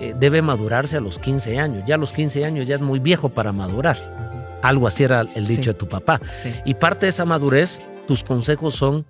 eh, 0.00 0.14
debe 0.16 0.40
madurarse 0.40 0.96
a 0.96 1.00
los 1.00 1.18
15 1.18 1.58
años. 1.58 1.82
Ya 1.86 1.96
a 1.96 1.98
los 1.98 2.12
15 2.12 2.44
años 2.44 2.66
ya 2.66 2.76
es 2.76 2.80
muy 2.80 3.00
viejo 3.00 3.28
para 3.28 3.52
madurar. 3.52 4.60
Algo 4.62 4.86
así 4.86 5.04
era 5.04 5.22
el 5.34 5.46
dicho 5.46 5.72
de 5.72 5.78
tu 5.78 5.88
papá. 5.88 6.20
Y 6.64 6.74
parte 6.74 7.06
de 7.06 7.10
esa 7.10 7.24
madurez, 7.24 7.82
tus 8.06 8.22
consejos 8.22 8.74
son, 8.74 9.04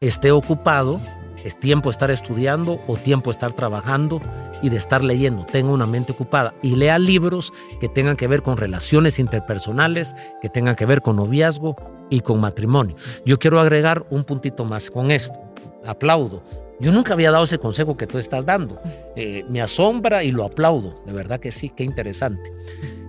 esté 0.00 0.32
ocupado, 0.32 1.00
es 1.44 1.58
tiempo 1.58 1.88
de 1.88 1.92
estar 1.92 2.10
estudiando 2.10 2.80
o 2.86 2.96
tiempo 2.96 3.30
de 3.30 3.32
estar 3.32 3.52
trabajando 3.52 4.20
y 4.62 4.70
de 4.70 4.76
estar 4.76 5.04
leyendo. 5.04 5.44
Tenga 5.44 5.72
una 5.72 5.86
mente 5.86 6.12
ocupada 6.12 6.54
y 6.62 6.76
lea 6.76 6.98
libros 6.98 7.52
que 7.80 7.88
tengan 7.88 8.16
que 8.16 8.28
ver 8.28 8.42
con 8.42 8.56
relaciones 8.56 9.18
interpersonales, 9.18 10.14
que 10.40 10.48
tengan 10.48 10.74
que 10.74 10.86
ver 10.86 11.02
con 11.02 11.16
noviazgo 11.16 11.76
y 12.10 12.20
con 12.20 12.40
matrimonio. 12.40 12.96
Yo 13.24 13.38
quiero 13.38 13.60
agregar 13.60 14.06
un 14.10 14.24
puntito 14.24 14.64
más 14.64 14.90
con 14.90 15.10
esto. 15.10 15.38
Aplaudo. 15.86 16.42
Yo 16.80 16.92
nunca 16.92 17.14
había 17.14 17.32
dado 17.32 17.44
ese 17.44 17.58
consejo 17.58 17.96
que 17.96 18.06
tú 18.06 18.18
estás 18.18 18.46
dando. 18.46 18.80
Eh, 19.16 19.44
me 19.48 19.60
asombra 19.60 20.22
y 20.22 20.30
lo 20.30 20.44
aplaudo. 20.44 21.02
De 21.04 21.12
verdad 21.12 21.40
que 21.40 21.50
sí, 21.50 21.70
qué 21.70 21.82
interesante. 21.82 22.50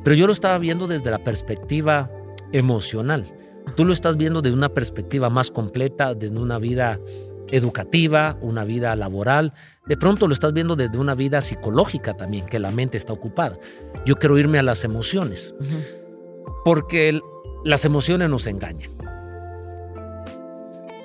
Pero 0.03 0.15
yo 0.15 0.25
lo 0.25 0.33
estaba 0.33 0.57
viendo 0.57 0.87
desde 0.87 1.11
la 1.11 1.23
perspectiva 1.23 2.09
emocional. 2.51 3.25
Tú 3.75 3.85
lo 3.85 3.93
estás 3.93 4.17
viendo 4.17 4.41
desde 4.41 4.57
una 4.57 4.69
perspectiva 4.69 5.29
más 5.29 5.51
completa, 5.51 6.15
desde 6.15 6.37
una 6.37 6.57
vida 6.57 6.97
educativa, 7.51 8.37
una 8.41 8.63
vida 8.63 8.95
laboral. 8.95 9.53
De 9.85 9.97
pronto 9.97 10.27
lo 10.27 10.33
estás 10.33 10.53
viendo 10.53 10.75
desde 10.75 10.97
una 10.97 11.15
vida 11.15 11.41
psicológica 11.41 12.15
también, 12.15 12.45
que 12.45 12.59
la 12.59 12.71
mente 12.71 12.97
está 12.97 13.13
ocupada. 13.13 13.57
Yo 14.05 14.15
quiero 14.15 14.37
irme 14.37 14.59
a 14.59 14.63
las 14.63 14.83
emociones, 14.83 15.53
porque 16.63 17.19
las 17.63 17.85
emociones 17.85 18.29
nos 18.29 18.47
engañan. 18.47 18.91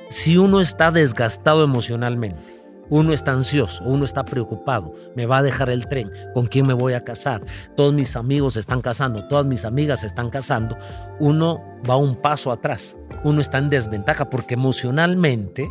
Si 0.09 0.37
uno 0.39 0.61
está 0.61 0.91
desgastado 0.91 1.65
emocionalmente, 1.65 2.41
uno 2.89 3.13
está 3.13 3.33
ansioso, 3.33 3.83
uno 3.85 4.05
está 4.05 4.25
preocupado, 4.25 4.95
me 5.17 5.27
va 5.27 5.39
a 5.39 5.43
dejar 5.43 5.71
el 5.71 5.89
tren, 5.89 6.13
con 6.35 6.47
quién 6.47 6.67
me 6.67 6.75
voy 6.75 6.93
a 6.93 7.05
casar, 7.05 7.43
todos 7.77 7.93
mis 7.93 8.15
amigos 8.15 8.55
se 8.55 8.61
están 8.61 8.83
casando, 8.83 9.27
todas 9.29 9.47
mis 9.47 9.65
amigas 9.65 10.01
se 10.01 10.07
están 10.07 10.31
casando, 10.31 10.77
uno 11.19 11.63
va 11.89 11.97
un 11.97 12.17
paso 12.17 12.53
atrás, 12.53 12.97
uno 13.25 13.41
está 13.41 13.59
en 13.59 13.71
desventaja 13.71 14.29
porque 14.31 14.55
emocionalmente 14.55 15.69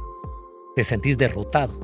te 0.75 0.84
sentís 0.84 1.18
derrotado. 1.18 1.80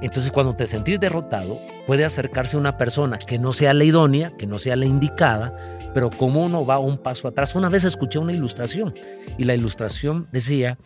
Entonces 0.00 0.30
cuando 0.30 0.54
te 0.54 0.66
sentís 0.66 1.00
derrotado, 1.00 1.58
puede 1.86 2.04
acercarse 2.04 2.56
una 2.56 2.76
persona 2.76 3.18
que 3.18 3.38
no 3.38 3.52
sea 3.52 3.74
la 3.74 3.84
idónea, 3.84 4.36
que 4.36 4.46
no 4.46 4.58
sea 4.58 4.76
la 4.76 4.86
indicada, 4.86 5.56
pero 5.92 6.10
como 6.10 6.44
uno 6.44 6.64
va 6.64 6.78
un 6.78 6.98
paso 6.98 7.28
atrás. 7.28 7.54
Una 7.54 7.68
vez 7.68 7.84
escuché 7.84 8.18
una 8.18 8.32
ilustración 8.32 8.94
y 9.36 9.44
la 9.44 9.54
ilustración 9.54 10.28
decía, 10.32 10.78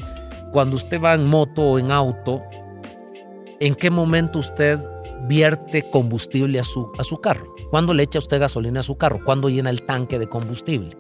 cuando 0.52 0.76
usted 0.76 1.00
va 1.00 1.14
en 1.14 1.26
moto 1.26 1.62
o 1.62 1.79
en 1.79 1.91
auto, 1.91 2.43
¿en 3.61 3.75
qué 3.75 3.91
momento 3.91 4.38
usted 4.38 4.79
vierte 5.29 5.88
combustible 5.91 6.59
a 6.59 6.64
su, 6.64 6.91
a 6.99 7.05
su 7.05 7.19
carro? 7.21 7.55
¿Cuándo 7.71 7.95
le 7.95 8.02
echa 8.02 8.19
usted 8.19 8.41
gasolina 8.41 8.81
a 8.81 8.85
su 8.85 8.97
carro? 8.97 9.21
¿Cuándo 9.25 9.49
llena 9.49 9.71
el 9.71 9.83
tanque 9.83 10.19
de 10.19 10.29
combustible? 10.29 10.97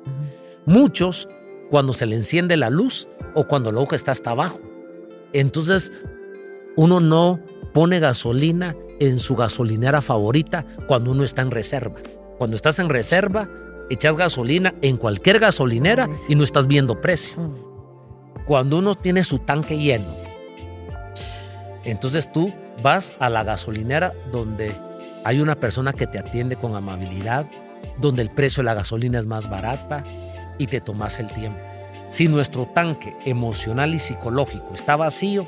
Muchos, 0.66 1.28
cuando 1.70 1.92
se 1.92 2.06
le 2.06 2.16
enciende 2.16 2.56
la 2.56 2.70
luz 2.70 3.08
o 3.34 3.46
cuando 3.46 3.72
la 3.72 3.80
hoja 3.80 3.96
está 3.96 4.12
hasta 4.12 4.30
abajo. 4.30 4.60
Entonces, 5.32 5.90
uno 6.76 7.00
no 7.00 7.40
pone 7.72 8.00
gasolina 8.00 8.76
en 9.00 9.18
su 9.18 9.34
gasolinera 9.36 10.02
favorita 10.02 10.64
cuando 10.86 11.10
uno 11.10 11.24
está 11.24 11.42
en 11.42 11.50
reserva. 11.50 12.00
Cuando 12.38 12.56
estás 12.56 12.78
en 12.78 12.88
reserva, 12.88 13.48
echas 13.90 14.16
gasolina 14.16 14.74
en 14.82 14.96
cualquier 14.96 15.38
gasolinera 15.38 16.08
y 16.28 16.34
no 16.34 16.44
estás 16.44 16.66
viendo 16.66 17.00
precio. 17.00 17.36
Mm. 17.36 18.44
Cuando 18.46 18.78
uno 18.78 18.94
tiene 18.94 19.24
su 19.24 19.38
tanque 19.38 19.78
lleno, 19.78 20.16
entonces 21.84 22.30
tú 22.32 22.52
vas 22.82 23.14
a 23.18 23.28
la 23.28 23.44
gasolinera 23.44 24.12
donde 24.32 24.74
hay 25.24 25.40
una 25.40 25.54
persona 25.54 25.92
que 25.92 26.06
te 26.06 26.18
atiende 26.18 26.56
con 26.56 26.74
amabilidad, 26.74 27.48
donde 28.00 28.22
el 28.22 28.30
precio 28.30 28.62
de 28.62 28.66
la 28.66 28.74
gasolina 28.74 29.18
es 29.18 29.26
más 29.26 29.48
barata 29.48 30.02
y 30.58 30.66
te 30.66 30.80
tomas 30.80 31.20
el 31.20 31.32
tiempo. 31.32 31.60
Si 32.10 32.28
nuestro 32.28 32.66
tanque 32.66 33.16
emocional 33.24 33.94
y 33.94 33.98
psicológico 33.98 34.74
está 34.74 34.96
vacío, 34.96 35.46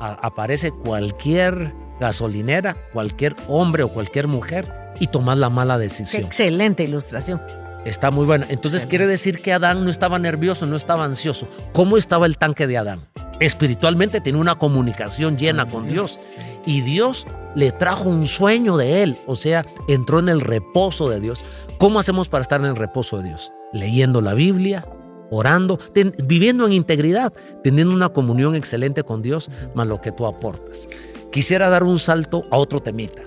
aparece 0.00 0.70
cualquier 0.70 1.74
gasolinera, 2.00 2.76
cualquier 2.92 3.36
hombre 3.48 3.82
o 3.82 3.92
cualquier 3.92 4.28
mujer 4.28 4.72
y 5.00 5.08
tomas 5.08 5.38
la 5.38 5.50
mala 5.50 5.78
decisión. 5.78 6.22
excelente 6.22 6.84
ilustración. 6.84 7.40
Está 7.84 8.10
muy 8.10 8.26
buena. 8.26 8.46
Entonces 8.50 8.84
quiere 8.84 9.06
decir 9.06 9.42
que 9.42 9.52
Adán 9.52 9.84
no 9.84 9.90
estaba 9.90 10.18
nervioso, 10.18 10.66
no 10.66 10.74
estaba 10.74 11.04
ansioso. 11.04 11.46
¿Cómo 11.72 11.96
estaba 11.96 12.26
el 12.26 12.36
tanque 12.36 12.66
de 12.66 12.78
Adán? 12.78 13.06
Espiritualmente 13.38 14.20
tenía 14.20 14.40
una 14.40 14.56
comunicación 14.56 15.36
llena 15.36 15.68
con 15.68 15.86
Dios. 15.86 16.26
Y 16.64 16.80
Dios 16.80 17.26
le 17.54 17.70
trajo 17.70 18.08
un 18.08 18.26
sueño 18.26 18.76
de 18.76 19.04
él. 19.04 19.18
O 19.26 19.36
sea, 19.36 19.64
entró 19.86 20.18
en 20.18 20.28
el 20.28 20.40
reposo 20.40 21.08
de 21.08 21.20
Dios. 21.20 21.44
¿Cómo 21.78 22.00
hacemos 22.00 22.28
para 22.28 22.42
estar 22.42 22.60
en 22.60 22.66
el 22.66 22.76
reposo 22.76 23.18
de 23.18 23.28
Dios? 23.28 23.52
Leyendo 23.72 24.20
la 24.20 24.34
Biblia, 24.34 24.84
orando, 25.30 25.78
viviendo 26.24 26.66
en 26.66 26.72
integridad, 26.72 27.32
teniendo 27.62 27.94
una 27.94 28.10
comunión 28.10 28.54
excelente 28.54 29.02
con 29.02 29.22
Dios, 29.22 29.50
más 29.74 29.86
lo 29.86 30.00
que 30.00 30.12
tú 30.12 30.26
aportas. 30.26 30.88
Quisiera 31.30 31.68
dar 31.68 31.84
un 31.84 31.98
salto 31.98 32.44
a 32.50 32.56
otro 32.56 32.80
temita. 32.80 33.22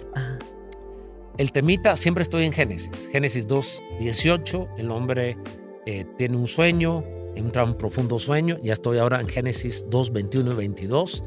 El 1.37 1.51
temita, 1.51 1.95
siempre 1.95 2.23
estoy 2.23 2.43
en 2.43 2.51
Génesis. 2.51 3.09
Génesis 3.11 3.47
2, 3.47 3.81
18, 3.99 4.69
el 4.77 4.91
hombre 4.91 5.37
eh, 5.85 6.05
tiene 6.17 6.35
un 6.35 6.47
sueño, 6.47 7.01
entra 7.35 7.63
un 7.63 7.75
profundo 7.75 8.19
sueño. 8.19 8.57
Ya 8.61 8.73
estoy 8.73 8.97
ahora 8.97 9.21
en 9.21 9.29
Génesis 9.29 9.85
2, 9.89 10.11
21 10.11 10.51
y 10.51 10.55
22. 10.55 11.23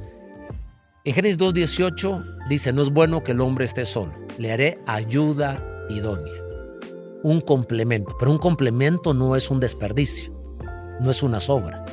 En 1.04 1.14
Génesis 1.14 1.38
2, 1.38 1.54
18 1.54 2.24
dice, 2.48 2.72
no 2.72 2.82
es 2.82 2.90
bueno 2.90 3.24
que 3.24 3.32
el 3.32 3.40
hombre 3.40 3.64
esté 3.64 3.86
solo, 3.86 4.12
le 4.38 4.52
haré 4.52 4.78
ayuda 4.86 5.84
idónea. 5.88 6.34
Un 7.22 7.40
complemento, 7.40 8.14
pero 8.18 8.30
un 8.30 8.38
complemento 8.38 9.14
no 9.14 9.34
es 9.34 9.50
un 9.50 9.60
desperdicio 9.60 10.31
no 11.00 11.10
es 11.10 11.22
una 11.22 11.40
sobra. 11.40 11.84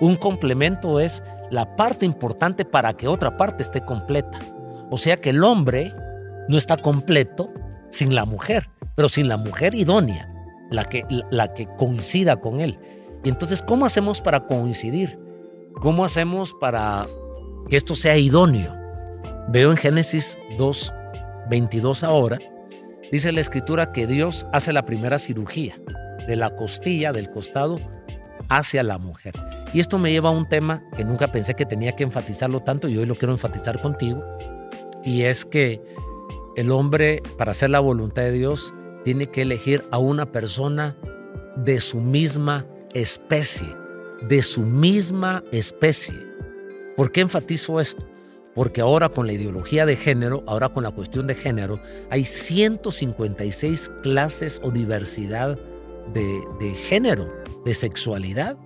Un 0.00 0.16
complemento 0.16 1.00
es 1.00 1.22
la 1.50 1.76
parte 1.76 2.06
importante 2.06 2.64
para 2.64 2.94
que 2.94 3.08
otra 3.08 3.36
parte 3.36 3.62
esté 3.62 3.82
completa. 3.82 4.38
O 4.90 4.98
sea 4.98 5.20
que 5.20 5.30
el 5.30 5.44
hombre 5.44 5.94
no 6.48 6.56
está 6.56 6.76
completo 6.76 7.52
sin 7.90 8.14
la 8.14 8.24
mujer, 8.24 8.70
pero 8.94 9.08
sin 9.08 9.28
la 9.28 9.36
mujer 9.36 9.74
idónea, 9.74 10.32
la 10.70 10.84
que, 10.84 11.04
la 11.30 11.52
que 11.54 11.66
coincida 11.66 12.40
con 12.40 12.60
él. 12.60 12.78
Y 13.24 13.28
entonces, 13.28 13.62
¿cómo 13.62 13.84
hacemos 13.84 14.20
para 14.20 14.46
coincidir? 14.46 15.18
¿Cómo 15.80 16.04
hacemos 16.04 16.54
para 16.60 17.06
que 17.68 17.76
esto 17.76 17.94
sea 17.94 18.16
idóneo? 18.16 18.74
Veo 19.48 19.70
en 19.70 19.76
Génesis 19.76 20.38
2, 20.58 20.92
22 21.50 22.04
ahora, 22.04 22.38
dice 23.10 23.32
la 23.32 23.40
escritura 23.40 23.92
que 23.92 24.06
Dios 24.06 24.46
hace 24.52 24.72
la 24.72 24.86
primera 24.86 25.18
cirugía 25.18 25.80
de 26.26 26.36
la 26.36 26.50
costilla, 26.50 27.12
del 27.12 27.30
costado, 27.30 27.80
hacia 28.50 28.82
la 28.82 28.98
mujer. 28.98 29.34
Y 29.72 29.80
esto 29.80 29.98
me 29.98 30.12
lleva 30.12 30.28
a 30.28 30.32
un 30.32 30.48
tema 30.48 30.82
que 30.96 31.04
nunca 31.04 31.32
pensé 31.32 31.54
que 31.54 31.64
tenía 31.64 31.96
que 31.96 32.02
enfatizarlo 32.02 32.60
tanto 32.60 32.88
y 32.88 32.98
hoy 32.98 33.06
lo 33.06 33.14
quiero 33.14 33.32
enfatizar 33.32 33.80
contigo. 33.80 34.22
Y 35.04 35.22
es 35.22 35.46
que 35.46 35.80
el 36.56 36.70
hombre, 36.70 37.22
para 37.38 37.52
hacer 37.52 37.70
la 37.70 37.80
voluntad 37.80 38.22
de 38.22 38.32
Dios, 38.32 38.74
tiene 39.04 39.26
que 39.26 39.42
elegir 39.42 39.84
a 39.90 39.98
una 39.98 40.30
persona 40.30 40.96
de 41.56 41.80
su 41.80 42.00
misma 42.00 42.66
especie, 42.92 43.68
de 44.28 44.42
su 44.42 44.60
misma 44.60 45.42
especie. 45.52 46.16
¿Por 46.96 47.12
qué 47.12 47.22
enfatizo 47.22 47.80
esto? 47.80 48.04
porque 48.54 48.80
ahora 48.80 49.08
con 49.08 49.26
la 49.26 49.32
ideología 49.32 49.86
de 49.86 49.96
género, 49.96 50.42
ahora 50.46 50.70
con 50.70 50.82
la 50.82 50.90
cuestión 50.90 51.26
de 51.26 51.34
género, 51.34 51.80
hay 52.10 52.24
156 52.24 53.90
clases 54.02 54.60
o 54.62 54.70
diversidad 54.70 55.58
de, 56.12 56.42
de 56.58 56.74
género, 56.74 57.32
de 57.64 57.74
sexualidad. 57.74 58.56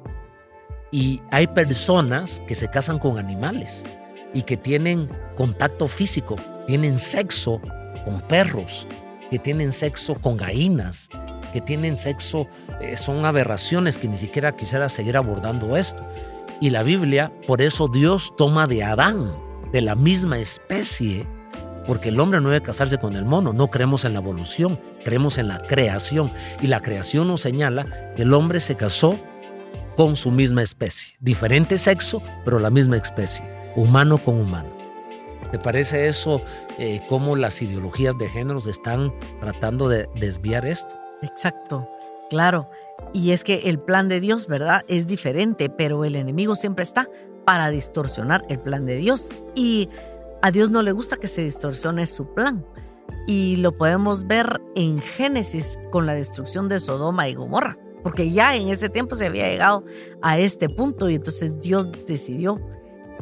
Y 0.91 1.21
hay 1.31 1.47
personas 1.49 2.41
que 2.47 2.55
se 2.55 2.69
casan 2.69 2.99
con 2.99 3.19
animales 3.19 3.85
y 4.33 4.43
que 4.43 4.57
tienen 4.57 5.09
contacto 5.37 5.89
físico, 5.89 6.37
tienen 6.67 6.99
sexo 6.99 7.61
con 8.05 8.21
perros, 8.21 8.87
que 9.31 9.39
tienen 9.39 9.73
sexo 9.73 10.15
con 10.17 10.37
gallinas, 10.37 11.09
que 11.53 11.61
tienen 11.61 11.97
sexo, 11.97 12.49
eh, 12.81 12.97
son 12.97 13.25
aberraciones 13.25 13.97
que 13.97 14.09
ni 14.09 14.17
siquiera 14.17 14.57
quisiera 14.57 14.89
seguir 14.89 15.17
abordando 15.17 15.77
esto. 15.77 16.05
Y 16.61 16.71
la 16.71 16.83
Biblia, 16.83 17.33
por 17.47 17.63
eso 17.63 17.89
Dios 17.89 18.33
toma 18.37 18.67
de 18.67 18.85
Adán, 18.85 19.33
de 19.73 19.81
la 19.81 19.95
misma 19.95 20.39
especie, 20.39 21.27
porque 21.87 22.09
el 22.09 22.21
hombre 22.21 22.41
no 22.41 22.51
debe 22.51 22.63
casarse 22.65 22.99
con 22.99 23.17
el 23.17 23.25
mono, 23.25 23.53
no 23.53 23.69
creemos 23.69 24.05
en 24.05 24.15
la 24.15 24.21
evolución, 24.21 24.81
creemos 25.05 25.39
en 25.39 25.49
la 25.49 25.59
creación. 25.59 26.33
Y 26.61 26.67
la 26.67 26.81
creación 26.81 27.29
nos 27.29 27.43
señala 27.43 28.13
que 28.15 28.23
el 28.23 28.35
hombre 28.35 28.61
se 28.61 28.77
casó 28.77 29.19
con 29.97 30.17
su 30.17 30.31
misma 30.31 30.63
especie, 30.63 31.15
diferente 31.21 31.79
sexo, 31.79 32.23
pero 32.45 32.59
la 32.59 32.71
misma 32.71 32.97
especie, 32.97 33.45
humano 33.77 34.19
con 34.19 34.41
humano. 34.41 34.71
¿Te 35.53 35.59
parece 35.59 36.09
eso 36.09 36.43
eh, 36.79 37.01
cómo 37.09 37.37
las 37.37 37.63
ideologías 37.63 38.19
de 38.19 38.29
géneros 38.29 38.67
están 38.67 39.15
tratando 39.41 39.89
de 39.89 40.09
desviar 40.17 40.67
esto? 40.67 40.99
Exacto, 41.23 41.89
claro. 42.29 42.69
Y 43.13 43.31
es 43.31 43.45
que 43.45 43.61
el 43.67 43.79
plan 43.79 44.09
de 44.09 44.19
Dios, 44.19 44.49
¿verdad? 44.49 44.83
Es 44.89 45.07
diferente, 45.07 45.69
pero 45.69 46.05
el 46.05 46.17
enemigo 46.17 46.57
siempre 46.57 46.83
está 46.83 47.09
para 47.45 47.71
distorsionar 47.71 48.45
el 48.49 48.59
plan 48.59 48.85
de 48.87 48.97
Dios. 48.97 49.29
Y 49.55 49.91
a 50.43 50.51
Dios 50.51 50.71
no 50.71 50.83
le 50.83 50.93
gusta 50.93 51.17
que 51.17 51.29
se 51.29 51.43
distorsione 51.43 52.07
su 52.07 52.35
plan. 52.35 52.65
Y 53.27 53.57
lo 53.57 53.73
podemos 53.73 54.27
ver 54.27 54.61
en 54.75 55.01
Génesis 55.01 55.79
con 55.91 56.07
la 56.07 56.15
destrucción 56.15 56.69
de 56.69 56.79
Sodoma 56.79 57.29
y 57.29 57.35
Gomorra, 57.35 57.79
porque 58.03 58.31
ya 58.31 58.55
en 58.55 58.69
ese 58.69 58.89
tiempo 58.89 59.17
se 59.17 59.27
había 59.27 59.49
llegado 59.49 59.85
a 60.23 60.39
este 60.39 60.69
punto 60.69 61.09
y 61.09 61.15
entonces 61.15 61.59
Dios 61.61 61.89
decidió 62.07 62.61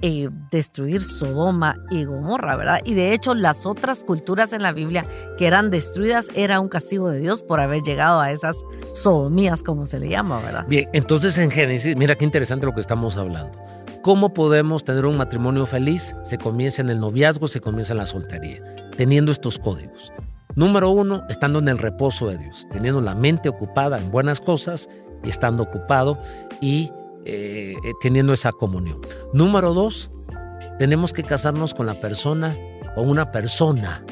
eh, 0.05 0.29
destruir 0.51 1.01
Sodoma 1.01 1.77
y 1.89 2.05
Gomorra, 2.05 2.57
¿verdad? 2.57 2.81
Y 2.85 2.95
de 2.95 3.13
hecho 3.13 3.37
las 3.37 3.67
otras 3.67 4.03
culturas 4.03 4.53
en 4.53 4.61
la 4.61 4.73
Biblia 4.73 5.07
que 5.39 5.47
eran 5.47 5.71
destruidas 5.71 6.29
era 6.35 6.59
un 6.59 6.69
castigo 6.69 7.09
de 7.09 7.21
Dios 7.21 7.43
por 7.43 7.61
haber 7.61 7.83
llegado 7.83 8.21
a 8.21 8.33
esas 8.33 8.57
sodomías, 8.95 9.63
como 9.63 9.87
se 9.87 10.01
le 10.01 10.09
llama, 10.09 10.41
¿verdad? 10.41 10.65
Bien, 10.67 10.89
entonces 10.93 11.39
en 11.39 11.53
Génesis, 11.53 11.95
mira 11.97 12.17
qué 12.17 12.25
interesante 12.25 12.67
lo 12.67 12.75
que 12.75 12.81
estamos 12.81 13.17
hablando. 13.17 13.57
¿Cómo 14.03 14.35
podemos 14.35 14.83
tener 14.83 15.07
un 15.07 15.17
matrimonio 15.17 15.65
feliz? 15.67 16.17
Se 16.25 16.37
comienza 16.37 16.83
en 16.83 16.91
el 16.91 16.99
noviazgo, 16.99 17.47
se 17.47 17.61
comienza 17.61 17.93
en 17.93 17.99
la 17.99 18.07
soltería, 18.07 18.59
teniendo 18.97 19.33
estos 19.33 19.59
códigos. 19.59 20.13
Número 20.55 20.91
uno, 20.91 21.25
estando 21.29 21.59
en 21.59 21.69
el 21.69 21.79
reposo 21.79 22.29
de 22.29 22.37
Dios, 22.37 22.67
teniendo 22.71 23.01
la 23.01 23.15
mente 23.15 23.49
ocupada 23.49 23.99
en 23.99 24.11
buenas 24.11 24.41
cosas 24.41 24.89
y 25.25 25.31
estando 25.31 25.63
ocupado 25.63 26.19
y 26.61 26.91
eh, 27.25 27.75
eh, 27.85 27.93
teniendo 28.01 28.33
esa 28.33 28.53
comunión. 28.53 29.01
Número 29.33 29.73
dos, 29.73 30.11
tenemos 30.79 31.13
que 31.13 31.23
casarnos 31.23 31.73
con 31.73 31.87
la 31.87 32.01
persona, 32.01 32.57
con 32.95 33.09
una 33.09 33.31
persona, 33.33 34.05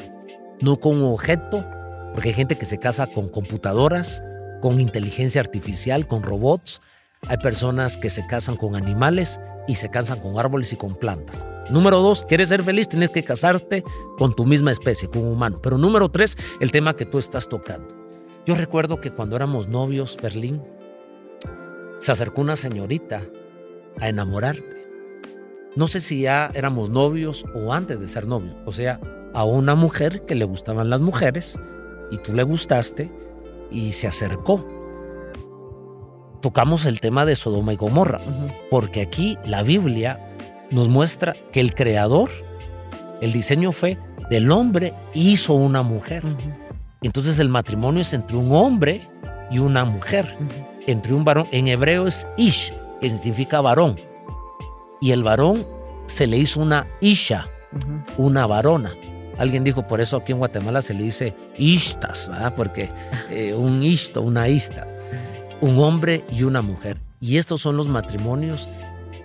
no 0.61 0.77
con 0.77 0.97
un 0.97 1.13
objeto, 1.13 1.65
porque 2.13 2.29
hay 2.29 2.35
gente 2.35 2.57
que 2.57 2.65
se 2.65 2.77
casa 2.77 3.07
con 3.07 3.29
computadoras, 3.29 4.23
con 4.61 4.79
inteligencia 4.79 5.41
artificial, 5.41 6.07
con 6.07 6.23
robots. 6.23 6.81
Hay 7.27 7.37
personas 7.37 7.97
que 7.97 8.09
se 8.09 8.25
casan 8.25 8.55
con 8.55 8.75
animales 8.75 9.39
y 9.67 9.75
se 9.75 9.89
casan 9.89 10.19
con 10.19 10.39
árboles 10.39 10.73
y 10.73 10.75
con 10.75 10.95
plantas. 10.95 11.45
Número 11.69 11.99
dos, 11.99 12.25
¿quieres 12.25 12.49
ser 12.49 12.63
feliz? 12.63 12.89
Tienes 12.89 13.11
que 13.11 13.23
casarte 13.23 13.83
con 14.17 14.35
tu 14.35 14.45
misma 14.45 14.71
especie, 14.71 15.07
con 15.07 15.21
un 15.21 15.33
humano. 15.33 15.59
Pero 15.61 15.77
número 15.77 16.09
tres, 16.09 16.35
el 16.59 16.71
tema 16.71 16.95
que 16.95 17.05
tú 17.05 17.19
estás 17.19 17.47
tocando. 17.47 17.95
Yo 18.45 18.55
recuerdo 18.55 18.99
que 18.99 19.11
cuando 19.11 19.35
éramos 19.35 19.67
novios, 19.67 20.17
Berlín, 20.21 20.63
se 21.99 22.11
acercó 22.11 22.41
una 22.41 22.55
señorita 22.55 23.21
a 23.99 24.09
enamorarte. 24.09 24.87
No 25.75 25.87
sé 25.87 25.99
si 25.99 26.21
ya 26.21 26.49
éramos 26.55 26.89
novios 26.89 27.45
o 27.53 27.71
antes 27.71 27.99
de 27.99 28.09
ser 28.09 28.25
novios. 28.25 28.55
O 28.65 28.71
sea, 28.71 28.99
a 29.35 29.45
una 29.45 29.75
mujer 29.75 30.25
que 30.25 30.33
le 30.33 30.45
gustaban 30.45 30.89
las 30.89 31.01
mujeres 31.01 31.57
y 32.09 32.17
tú 32.17 32.33
le 32.33 32.43
gustaste 32.43 33.11
y 33.69 33.93
se 33.93 34.07
acercó. 34.07 34.80
Tocamos 36.41 36.85
el 36.85 36.99
tema 36.99 37.25
de 37.25 37.35
Sodoma 37.35 37.73
y 37.73 37.75
Gomorra, 37.75 38.19
porque 38.69 39.01
aquí 39.01 39.37
la 39.45 39.61
Biblia 39.61 40.19
nos 40.71 40.89
muestra 40.89 41.35
que 41.51 41.61
el 41.61 41.75
creador, 41.75 42.29
el 43.21 43.31
diseño 43.31 43.71
fue 43.71 43.99
del 44.31 44.49
hombre 44.51 44.93
hizo 45.13 45.53
una 45.53 45.83
mujer. 45.83 46.23
Entonces 47.01 47.37
el 47.39 47.49
matrimonio 47.49 48.01
es 48.01 48.13
entre 48.13 48.37
un 48.37 48.51
hombre 48.53 49.07
y 49.51 49.59
una 49.59 49.85
mujer 49.85 50.37
entre 50.87 51.13
un 51.13 51.25
varón. 51.25 51.47
En 51.51 51.67
hebreo 51.67 52.07
es 52.07 52.25
ish, 52.37 52.73
que 53.01 53.09
significa 53.09 53.61
varón. 53.61 53.99
Y 55.01 55.11
el 55.11 55.21
varón 55.21 55.67
se 56.07 56.27
le 56.27 56.37
hizo 56.37 56.61
una 56.61 56.87
isha, 57.01 57.49
una 58.17 58.47
varona. 58.47 58.93
Alguien 59.37 59.63
dijo, 59.63 59.87
por 59.87 60.01
eso 60.01 60.17
aquí 60.17 60.31
en 60.31 60.37
Guatemala 60.37 60.81
se 60.81 60.93
le 60.93 61.03
dice 61.03 61.35
ishtas, 61.57 62.27
¿verdad? 62.29 62.53
Porque 62.55 62.89
eh, 63.29 63.53
un 63.53 63.83
ishto, 63.83 64.21
una 64.21 64.47
ista, 64.47 64.87
un 65.61 65.79
hombre 65.79 66.25
y 66.31 66.43
una 66.43 66.61
mujer. 66.61 66.97
Y 67.19 67.37
estos 67.37 67.61
son 67.61 67.77
los 67.77 67.87
matrimonios 67.87 68.67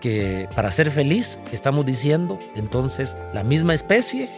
que 0.01 0.49
para 0.55 0.71
ser 0.71 0.91
feliz, 0.91 1.39
estamos 1.53 1.85
diciendo, 1.87 2.39
entonces, 2.55 3.17
la 3.33 3.43
misma 3.43 3.75
especie, 3.75 4.31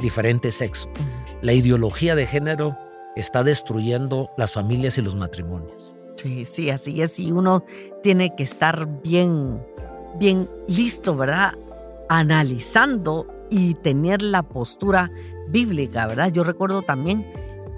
diferente 0.00 0.50
sexo. 0.50 0.88
La 1.42 1.52
ideología 1.52 2.14
de 2.14 2.26
género 2.26 2.76
está 3.16 3.44
destruyendo 3.44 4.30
las 4.36 4.52
familias 4.52 4.96
y 4.98 5.02
los 5.02 5.14
matrimonios. 5.14 5.94
Sí, 6.16 6.44
sí, 6.44 6.70
así 6.70 7.02
es. 7.02 7.18
Y 7.18 7.32
uno 7.32 7.64
tiene 8.02 8.34
que 8.34 8.42
estar 8.42 8.88
bien, 9.02 9.62
bien 10.18 10.48
listo, 10.68 11.16
¿verdad? 11.16 11.54
Analizando 12.08 13.26
y 13.50 13.74
tener 13.74 14.22
la 14.22 14.42
postura 14.42 15.10
bíblica, 15.48 16.06
¿verdad? 16.06 16.30
Yo 16.32 16.44
recuerdo 16.44 16.82
también 16.82 17.26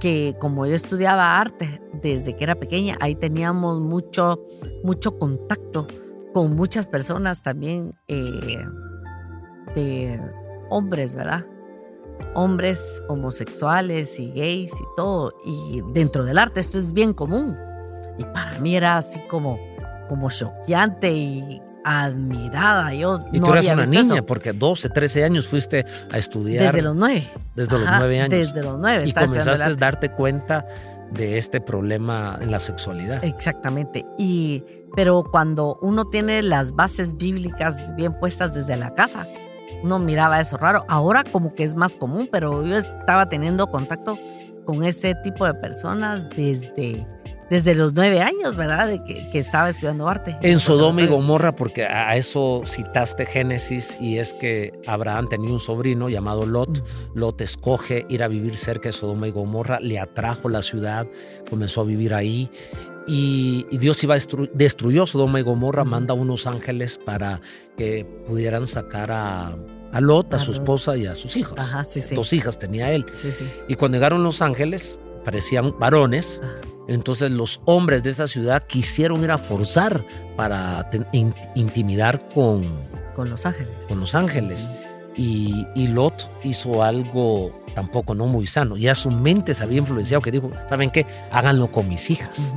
que 0.02 0.34
como 0.40 0.66
yo 0.66 0.74
estudiaba 0.74 1.38
arte 1.38 1.80
desde 2.02 2.34
que 2.34 2.42
era 2.42 2.56
pequeña, 2.56 2.98
ahí 3.00 3.14
teníamos 3.14 3.78
mucho, 3.78 4.44
mucho 4.82 5.16
contacto 5.16 5.86
con 6.34 6.56
muchas 6.56 6.88
personas 6.88 7.42
también 7.42 7.92
eh, 8.08 8.66
de 9.76 10.20
hombres, 10.70 11.14
¿verdad? 11.14 11.46
hombres 12.34 13.00
homosexuales 13.08 14.18
y 14.18 14.32
gays 14.32 14.72
y 14.74 14.84
todo. 14.96 15.32
Y 15.44 15.82
dentro 15.92 16.24
del 16.24 16.38
arte 16.38 16.58
esto 16.58 16.78
es 16.78 16.92
bien 16.92 17.12
común. 17.12 17.56
Y 18.18 18.24
para 18.24 18.58
mí 18.58 18.74
era 18.74 18.96
así 18.96 19.20
como, 19.28 19.56
como 20.08 20.30
choqueante 20.30 21.12
y 21.12 21.62
admirada. 21.84 22.94
Yo 22.94 23.24
y 23.32 23.40
tú 23.40 23.52
eras 23.52 23.66
una 23.66 23.86
niña, 23.86 24.22
porque 24.22 24.52
12, 24.52 24.88
13 24.88 25.24
años 25.24 25.46
fuiste 25.46 25.86
a 26.10 26.18
estudiar. 26.18 26.66
Desde 26.72 26.82
los 26.82 26.96
9. 26.96 27.28
Desde 27.54 27.78
los 27.78 27.88
9 27.98 28.20
años. 28.20 28.30
Desde 28.30 28.62
los 28.62 28.78
9. 28.78 29.04
Y 29.06 29.12
comenzaste 29.12 29.62
a 29.62 29.74
darte 29.74 30.10
cuenta 30.10 30.66
de 31.10 31.38
este 31.38 31.60
problema 31.60 32.38
en 32.40 32.50
la 32.50 32.58
sexualidad. 32.58 33.22
Exactamente. 33.24 34.04
Y, 34.18 34.62
pero 34.94 35.24
cuando 35.30 35.78
uno 35.82 36.06
tiene 36.06 36.42
las 36.42 36.72
bases 36.72 37.16
bíblicas 37.16 37.94
bien 37.96 38.18
puestas 38.18 38.54
desde 38.54 38.76
la 38.76 38.94
casa, 38.94 39.26
no 39.84 39.98
miraba 39.98 40.40
eso 40.40 40.56
raro. 40.56 40.84
Ahora 40.88 41.24
como 41.24 41.54
que 41.54 41.64
es 41.64 41.74
más 41.74 41.96
común, 41.96 42.28
pero 42.30 42.64
yo 42.64 42.78
estaba 42.78 43.28
teniendo 43.28 43.66
contacto 43.66 44.18
con 44.64 44.84
ese 44.84 45.14
tipo 45.16 45.44
de 45.44 45.54
personas 45.54 46.28
desde, 46.30 47.06
desde 47.52 47.74
los 47.74 47.92
nueve 47.92 48.22
años, 48.22 48.56
¿verdad? 48.56 48.88
De 48.88 49.04
que, 49.04 49.38
estaba 49.38 49.68
estudiando 49.68 50.08
arte. 50.08 50.38
En 50.40 50.58
Sodoma 50.58 51.02
y 51.02 51.06
Gomorra, 51.06 51.54
porque 51.54 51.84
a 51.84 52.16
eso 52.16 52.62
citaste 52.66 53.26
Génesis, 53.26 53.98
y 54.00 54.16
es 54.16 54.32
que 54.32 54.72
Abraham 54.86 55.28
tenía 55.28 55.50
un 55.50 55.60
sobrino 55.60 56.08
llamado 56.08 56.46
Lot. 56.46 56.82
Lot 57.14 57.42
escoge 57.42 58.06
ir 58.08 58.22
a 58.22 58.28
vivir 58.28 58.56
cerca 58.56 58.88
de 58.88 58.92
Sodoma 58.92 59.28
y 59.28 59.32
Gomorra, 59.32 59.80
le 59.80 59.98
atrajo 59.98 60.48
la 60.48 60.62
ciudad, 60.62 61.06
comenzó 61.50 61.82
a 61.82 61.84
vivir 61.84 62.14
ahí. 62.14 62.50
Y, 63.06 63.66
Dios 63.70 64.02
iba 64.02 64.14
a 64.14 64.16
destruir, 64.16 64.50
destruyó 64.54 65.06
Sodoma 65.06 65.38
y 65.38 65.42
Gomorra, 65.42 65.84
manda 65.84 66.14
unos 66.14 66.46
ángeles 66.46 66.98
para 67.04 67.42
que 67.76 68.06
pudieran 68.26 68.66
sacar 68.66 69.10
a, 69.12 69.58
a 69.92 70.00
Lot, 70.00 70.32
a, 70.32 70.38
su 70.38 70.52
esposa 70.52 70.96
y 70.96 71.04
a 71.04 71.14
sus 71.14 71.36
hijos. 71.36 71.58
Dos 72.14 72.32
hijas 72.32 72.58
tenía 72.58 72.92
él. 72.92 73.04
y 73.68 73.74
cuando 73.74 73.96
llegaron 73.96 74.22
los 74.22 74.40
ángeles, 74.40 74.98
parecían 75.22 75.78
varones. 75.78 76.40
Entonces 76.88 77.30
los 77.30 77.60
hombres 77.64 78.02
de 78.02 78.10
esa 78.10 78.26
ciudad 78.26 78.66
quisieron 78.66 79.22
ir 79.22 79.30
a 79.30 79.38
forzar 79.38 80.04
para 80.36 80.90
intimidar 81.54 82.26
con, 82.28 82.64
con 83.14 83.30
los 83.30 83.46
ángeles. 83.46 83.74
Con 83.88 84.00
los 84.00 84.14
ángeles. 84.14 84.70
Y, 85.16 85.66
Lot 85.88 86.30
hizo 86.42 86.82
algo 86.82 87.52
tampoco 87.74 88.14
no 88.14 88.26
muy 88.26 88.46
sano. 88.46 88.76
Ya 88.76 88.94
su 88.94 89.10
mente 89.10 89.54
se 89.54 89.62
había 89.62 89.78
influenciado 89.78 90.22
que 90.22 90.30
dijo, 90.30 90.50
¿saben 90.68 90.90
qué? 90.90 91.06
Háganlo 91.30 91.70
con 91.70 91.88
mis 91.88 92.10
hijas. 92.10 92.54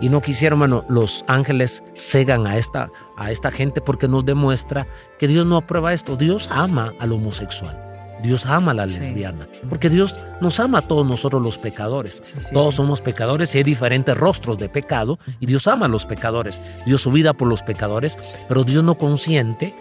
Y 0.00 0.08
no 0.08 0.20
quisiera, 0.20 0.54
hermano, 0.54 0.84
los 0.88 1.24
ángeles 1.28 1.82
cegan 1.96 2.46
a 2.46 2.56
esta, 2.56 2.88
a 3.16 3.30
esta 3.30 3.50
gente 3.50 3.80
porque 3.80 4.08
nos 4.08 4.24
demuestra 4.24 4.86
que 5.18 5.28
Dios 5.28 5.46
no 5.46 5.56
aprueba 5.56 5.92
esto. 5.92 6.16
Dios 6.16 6.48
ama 6.50 6.92
al 6.98 7.12
homosexual. 7.12 7.91
Dios 8.22 8.46
ama 8.46 8.72
a 8.72 8.74
la 8.74 8.86
lesbiana, 8.86 9.48
porque 9.68 9.90
Dios 9.90 10.20
nos 10.40 10.60
ama 10.60 10.78
a 10.78 10.88
todos 10.88 11.06
nosotros 11.06 11.42
los 11.42 11.58
pecadores. 11.58 12.22
todos 12.52 12.76
somos 12.76 13.00
pecadores 13.00 13.54
y 13.54 13.58
hay 13.58 13.64
diferentes 13.64 14.16
rostros 14.16 14.58
de 14.58 14.68
pecado 14.68 15.18
y 15.40 15.46
Dios 15.46 15.66
ama 15.66 15.86
a 15.86 15.88
los 15.88 16.06
pecadores. 16.06 16.60
Dios 16.86 17.00
su 17.02 17.10
vida 17.10 17.32
por 17.32 17.48
los 17.48 17.62
pecadores, 17.62 18.18
pero 18.48 18.64
Dios 18.64 18.84
no 18.84 18.96
consiente 18.96 19.74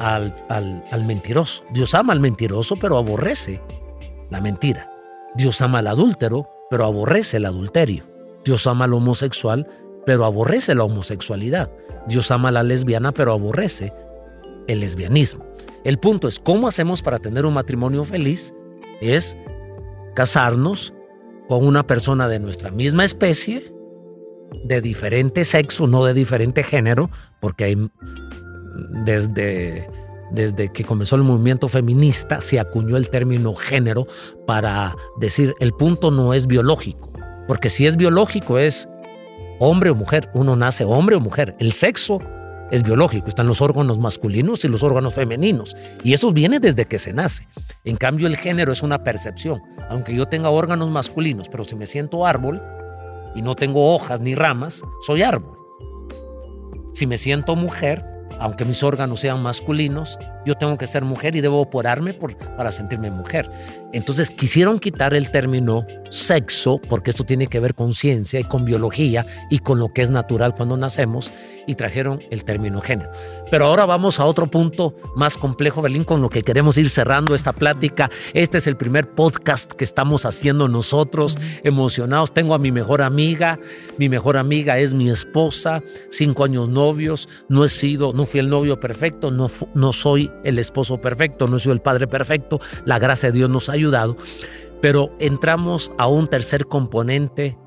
al, 0.00 0.34
al 0.48 1.04
mentiroso. 1.04 1.64
Dios 1.70 1.94
ama 1.94 2.12
al 2.12 2.20
mentiroso, 2.20 2.76
pero 2.76 2.98
aborrece 2.98 3.62
la 4.30 4.40
mentira. 4.40 4.90
Dios 5.34 5.60
ama 5.60 5.78
al 5.78 5.86
adúltero, 5.86 6.48
pero 6.70 6.84
aborrece 6.84 7.36
el 7.36 7.46
adulterio. 7.46 8.04
Dios 8.44 8.66
ama 8.66 8.84
al 8.84 8.94
homosexual, 8.94 9.66
pero 10.04 10.24
aborrece 10.24 10.74
la 10.74 10.84
homosexualidad. 10.84 11.70
Dios 12.06 12.30
ama 12.30 12.50
a 12.50 12.52
la 12.52 12.62
lesbiana, 12.62 13.12
pero 13.12 13.32
aborrece 13.32 13.92
el 14.66 14.80
lesbianismo. 14.80 15.44
El 15.84 15.98
punto 15.98 16.28
es, 16.28 16.38
¿cómo 16.38 16.66
hacemos 16.66 17.02
para 17.02 17.18
tener 17.18 17.44
un 17.44 17.54
matrimonio 17.54 18.04
feliz? 18.04 18.54
Es 19.02 19.36
casarnos 20.14 20.94
con 21.46 21.66
una 21.66 21.86
persona 21.86 22.26
de 22.26 22.40
nuestra 22.40 22.70
misma 22.70 23.04
especie, 23.04 23.70
de 24.64 24.80
diferente 24.80 25.44
sexo, 25.44 25.86
no 25.86 26.04
de 26.04 26.14
diferente 26.14 26.62
género, 26.62 27.10
porque 27.40 27.64
hay, 27.64 27.90
desde, 29.04 29.86
desde 30.30 30.72
que 30.72 30.84
comenzó 30.84 31.16
el 31.16 31.22
movimiento 31.22 31.68
feminista 31.68 32.40
se 32.40 32.58
acuñó 32.58 32.96
el 32.96 33.10
término 33.10 33.54
género 33.54 34.06
para 34.46 34.96
decir 35.18 35.54
el 35.60 35.72
punto 35.72 36.10
no 36.10 36.32
es 36.32 36.46
biológico, 36.46 37.12
porque 37.46 37.68
si 37.68 37.86
es 37.86 37.96
biológico 37.96 38.58
es 38.58 38.88
hombre 39.60 39.90
o 39.90 39.94
mujer, 39.94 40.28
uno 40.32 40.56
nace 40.56 40.84
hombre 40.84 41.16
o 41.16 41.20
mujer, 41.20 41.54
el 41.58 41.72
sexo 41.72 42.20
es 42.74 42.82
biológico, 42.82 43.28
están 43.28 43.46
los 43.46 43.60
órganos 43.60 44.00
masculinos 44.00 44.64
y 44.64 44.68
los 44.68 44.82
órganos 44.82 45.14
femeninos, 45.14 45.76
y 46.02 46.12
eso 46.12 46.32
viene 46.32 46.58
desde 46.58 46.86
que 46.86 46.98
se 46.98 47.12
nace. 47.12 47.46
En 47.84 47.94
cambio, 47.94 48.26
el 48.26 48.36
género 48.36 48.72
es 48.72 48.82
una 48.82 49.04
percepción. 49.04 49.62
Aunque 49.90 50.12
yo 50.12 50.26
tenga 50.26 50.50
órganos 50.50 50.90
masculinos, 50.90 51.48
pero 51.48 51.62
si 51.62 51.76
me 51.76 51.86
siento 51.86 52.26
árbol 52.26 52.60
y 53.36 53.42
no 53.42 53.54
tengo 53.54 53.94
hojas 53.94 54.20
ni 54.20 54.34
ramas, 54.34 54.82
soy 55.06 55.22
árbol. 55.22 55.56
Si 56.94 57.06
me 57.06 57.16
siento 57.16 57.54
mujer, 57.54 58.04
aunque 58.38 58.64
mis 58.64 58.82
órganos 58.82 59.20
sean 59.20 59.42
masculinos, 59.42 60.18
yo 60.44 60.54
tengo 60.54 60.76
que 60.76 60.86
ser 60.86 61.04
mujer 61.04 61.36
y 61.36 61.40
debo 61.40 61.60
operarme 61.60 62.14
para 62.56 62.70
sentirme 62.70 63.10
mujer. 63.10 63.50
Entonces 63.92 64.30
quisieron 64.30 64.78
quitar 64.78 65.14
el 65.14 65.30
término 65.30 65.86
sexo, 66.10 66.80
porque 66.88 67.10
esto 67.10 67.24
tiene 67.24 67.46
que 67.46 67.60
ver 67.60 67.74
con 67.74 67.94
ciencia 67.94 68.40
y 68.40 68.44
con 68.44 68.64
biología 68.64 69.26
y 69.50 69.58
con 69.58 69.78
lo 69.78 69.92
que 69.92 70.02
es 70.02 70.10
natural 70.10 70.54
cuando 70.54 70.76
nacemos, 70.76 71.32
y 71.66 71.76
trajeron 71.76 72.20
el 72.30 72.44
término 72.44 72.80
género. 72.80 73.10
Pero 73.50 73.66
ahora 73.66 73.84
vamos 73.84 74.20
a 74.20 74.24
otro 74.24 74.46
punto 74.46 74.94
más 75.14 75.36
complejo, 75.36 75.82
Berlín, 75.82 76.04
con 76.04 76.22
lo 76.22 76.28
que 76.28 76.42
queremos 76.42 76.78
ir 76.78 76.88
cerrando 76.88 77.34
esta 77.34 77.52
plática. 77.52 78.10
Este 78.32 78.58
es 78.58 78.66
el 78.66 78.76
primer 78.76 79.10
podcast 79.14 79.72
que 79.72 79.84
estamos 79.84 80.24
haciendo 80.24 80.66
nosotros, 80.68 81.38
emocionados. 81.62 82.32
Tengo 82.32 82.54
a 82.54 82.58
mi 82.58 82.72
mejor 82.72 83.02
amiga, 83.02 83.58
mi 83.98 84.08
mejor 84.08 84.38
amiga 84.38 84.78
es 84.78 84.94
mi 84.94 85.10
esposa, 85.10 85.82
cinco 86.10 86.44
años 86.44 86.68
novios, 86.68 87.28
no 87.48 87.64
he 87.64 87.68
sido, 87.68 88.12
no 88.12 88.24
fui 88.24 88.40
el 88.40 88.48
novio 88.48 88.80
perfecto, 88.80 89.30
no, 89.30 89.50
no 89.74 89.92
soy 89.92 90.30
el 90.42 90.58
esposo 90.58 91.00
perfecto, 91.00 91.46
no 91.46 91.58
soy 91.58 91.72
el 91.72 91.80
padre 91.80 92.06
perfecto, 92.06 92.60
la 92.84 92.98
gracia 92.98 93.30
de 93.30 93.38
Dios 93.38 93.50
nos 93.50 93.68
ha 93.68 93.72
ayudado, 93.72 94.16
pero 94.80 95.10
entramos 95.18 95.92
a 95.98 96.06
un 96.06 96.28
tercer 96.28 96.66
componente 96.66 97.58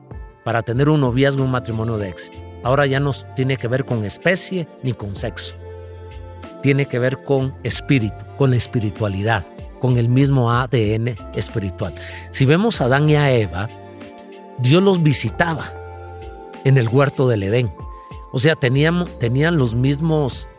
para 0.44 0.63
tener 0.63 0.90
un 0.90 1.02
noviazgo, 1.02 1.44
un 1.44 1.52
matrimonio 1.52 1.98
de 1.98 2.10
éxito. 2.10 2.38
Ahora 2.63 2.86
ya 2.86 3.00
no 3.00 3.12
tiene 3.36 3.58
que 3.58 3.68
ver 3.68 3.86
con 3.86 4.04
especie 4.04 4.68
ni 4.82 4.94
con 4.94 5.16
sexo. 5.16 5.56
Tiene 6.68 6.88
que 6.88 7.00
ver 7.00 7.24
con 7.24 7.56
espíritu, 7.64 8.26
con 8.38 8.50
la 8.50 8.58
espiritualidad, 8.58 9.46
con 9.80 9.96
el 9.96 10.10
mismo 10.10 10.52
ADN 10.52 11.16
espiritual. 11.34 11.96
Si 12.32 12.44
vemos 12.44 12.82
a 12.82 12.86
Adán 12.88 13.10
y 13.10 13.16
a 13.16 13.32
Eva, 13.32 13.70
Dios 14.60 14.84
los 14.84 15.02
visitaba 15.02 15.72
en 16.66 16.76
el 16.76 16.90
huerto 16.90 17.30
del 17.30 17.44
Edén. 17.44 17.72
O 18.34 18.40
sea, 18.40 18.58
tenían, 18.58 19.08
los 19.58 19.76
mismos 19.76 20.50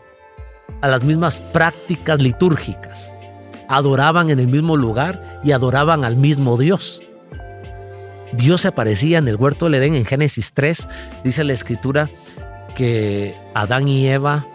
a 0.81 0.87
las 0.87 1.03
mismas 1.03 1.41
prácticas 1.41 2.19
litúrgicas. 2.19 3.15
Adoraban 3.67 4.31
en 4.31 4.39
el 4.39 4.47
mismo 4.47 4.77
lugar 4.77 5.39
y 5.43 5.51
adoraban 5.51 6.03
al 6.03 6.17
mismo 6.17 6.57
Dios. 6.57 7.03
Dios 8.33 8.61
se 8.61 8.69
aparecía 8.69 9.19
en 9.19 9.27
el 9.27 9.35
huerto 9.35 9.65
del 9.65 9.75
Edén 9.75 9.93
en 9.93 10.05
Génesis 10.05 10.53
3, 10.53 10.87
dice 11.23 11.43
la 11.43 11.53
escritura 11.53 12.09
que 12.73 13.35
Adán 13.53 13.87
y 13.87 14.07
Eva, 14.07 14.47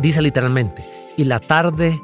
dice 0.00 0.22
literalmente, 0.22 0.86
y 1.16 1.24
la 1.24 1.40
tarde 1.40 2.00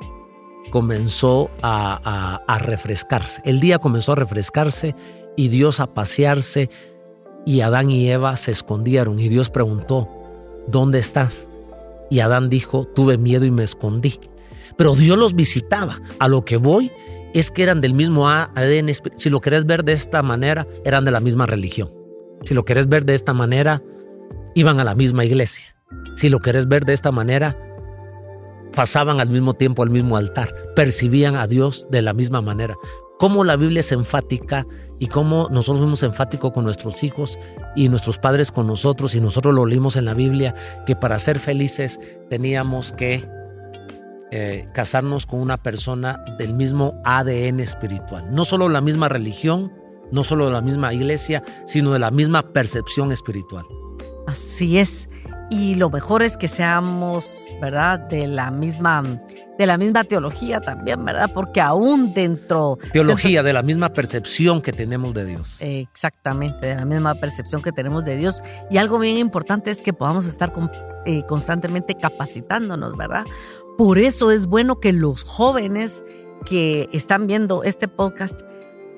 comenzó 0.71 1.51
a, 1.63 2.41
a, 2.47 2.59
refrescarse, 2.59 3.41
el 3.45 3.61
día 3.61 3.79
comenzó 3.79 4.13
a 4.13 4.17
refrescarse 4.17 4.95
y 5.37 5.49
Dios 5.49 5.81
a 5.81 5.95
pasearse 5.95 6.71
y 7.45 7.61
Adán 7.61 7.91
y 7.91 8.11
Eva 8.11 8.37
se 8.37 8.51
escondieron 8.51 9.19
y 9.21 9.29
Dios 9.29 9.51
preguntó, 9.51 10.09
¿dónde 10.67 10.99
estás? 10.99 11.49
Y 12.11 12.21
Adán 12.21 12.51
dijo, 12.51 12.85
tuve 12.85 13.19
miedo 13.19 13.45
y 13.45 13.51
me 13.51 13.65
escondí. 13.65 14.19
Pero 14.77 14.95
Dios 14.95 15.17
los 15.17 15.35
visitaba. 15.35 16.01
A 16.19 16.29
lo 16.29 16.45
que 16.45 16.57
voy 16.57 16.93
es 17.35 17.51
que 17.51 17.63
eran 17.63 17.81
del 17.81 17.95
mismo 17.95 18.29
ADN. 18.29 18.91
Si 19.17 19.31
lo 19.31 19.41
querés 19.41 19.67
ver 19.67 19.85
de 19.85 19.93
esta 19.93 20.23
manera, 20.23 20.67
eran 20.85 21.05
de 21.05 21.11
la 21.11 21.21
misma 21.21 21.47
religión. 21.47 21.93
Si 22.45 22.55
lo 22.55 22.65
querés 22.65 22.89
ver 22.89 23.05
de 23.05 23.15
esta 23.15 23.33
manera, 23.33 23.83
iban 24.55 24.81
a 24.81 24.85
la 24.85 24.95
misma 24.95 25.25
iglesia. 25.25 25.76
Si 26.15 26.29
lo 26.29 26.41
querés 26.41 26.69
ver 26.69 26.85
de 26.85 26.95
esta 26.95 27.13
manera, 27.13 27.57
pasaban 28.75 29.21
al 29.21 29.31
mismo 29.31 29.55
tiempo 29.55 29.83
al 29.83 29.91
mismo 29.91 30.17
altar, 30.17 30.55
percibían 30.75 31.37
a 31.37 31.47
Dios 31.47 31.87
de 31.91 32.03
la 32.03 32.13
misma 32.13 32.41
manera. 32.41 32.77
Cómo 33.19 33.45
la 33.45 33.57
Biblia 33.57 33.81
es 33.81 33.93
enfática 33.93 34.67
y 34.99 35.07
cómo 35.07 35.49
nosotros 35.51 35.79
fuimos 35.79 36.03
enfáticos 36.03 36.53
con 36.53 36.65
nuestros 36.65 37.03
hijos 37.03 37.39
y 37.75 37.89
nuestros 37.89 38.19
padres 38.19 38.53
con 38.53 38.67
nosotros 38.67 39.15
y 39.15 39.21
nosotros 39.21 39.55
lo 39.55 39.65
leímos 39.65 39.97
en 39.97 40.05
la 40.05 40.13
Biblia 40.13 40.55
que 40.87 40.97
para 40.97 41.19
ser 41.19 41.39
felices 41.39 41.99
teníamos 42.29 42.93
que 42.93 43.27
eh, 44.33 44.69
casarnos 44.75 45.25
con 45.25 45.41
una 45.41 45.57
persona 45.57 46.23
del 46.39 46.53
mismo 46.53 47.01
ADN 47.05 47.61
espiritual. 47.61 48.27
No 48.35 48.45
solo 48.45 48.69
la 48.69 48.83
misma 48.83 49.09
religión, 49.09 49.73
no 50.13 50.25
solo 50.25 50.51
la 50.51 50.61
misma 50.61 50.93
iglesia, 50.93 51.43
sino 51.67 51.93
de 51.93 52.01
la 52.01 52.11
misma 52.11 52.43
percepción 52.53 53.13
espiritual. 53.13 53.65
Así 54.27 54.79
es 54.79 55.09
y 55.49 55.77
lo 55.77 55.91
mejor 55.91 56.23
es 56.23 56.37
que 56.37 56.49
seamos, 56.49 57.49
¿verdad? 57.61 58.01
De 58.01 58.27
la 58.27 58.51
misma, 58.51 59.21
de 59.59 59.67
la 59.67 59.79
misma 59.79 60.03
teología 60.03 60.61
también, 60.61 61.05
¿verdad? 61.05 61.31
Porque 61.33 61.61
aún 61.61 62.13
dentro... 62.15 62.79
Teología, 62.93 63.45
de 63.45 63.53
la 63.53 63.63
misma 63.63 63.91
percepción 63.91 64.61
que 64.61 64.73
tenemos 64.73 65.15
de 65.15 65.25
Dios. 65.25 65.59
Exactamente, 65.61 66.67
de 66.67 66.75
la 66.75 66.85
misma 66.85 67.15
percepción 67.15 67.63
que 67.63 67.71
tenemos 67.71 68.05
de 68.05 68.17
Dios. 68.17 68.43
Y 68.71 68.79
algo 68.79 68.99
bien 68.99 69.19
importante 69.19 69.71
es 69.71 69.83
que 69.83 69.93
podamos 69.93 70.27
estar 70.27 70.53
eh, 71.05 71.23
constantemente 71.29 71.95
capacitándonos, 71.95 72.97
¿verdad? 72.97 73.25
Por 73.79 73.99
eso 73.99 74.33
es 74.33 74.47
bueno 74.47 74.81
que 74.81 74.93
los 74.93 75.23
jóvenes 75.23 76.03
que 76.45 76.89
están 76.93 77.29
viendo 77.29 77.63
este 77.63 77.87
podcast 77.87 78.41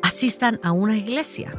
asistan 0.02 0.60
a 0.62 0.72
una 0.72 0.96
iglesia 0.96 1.52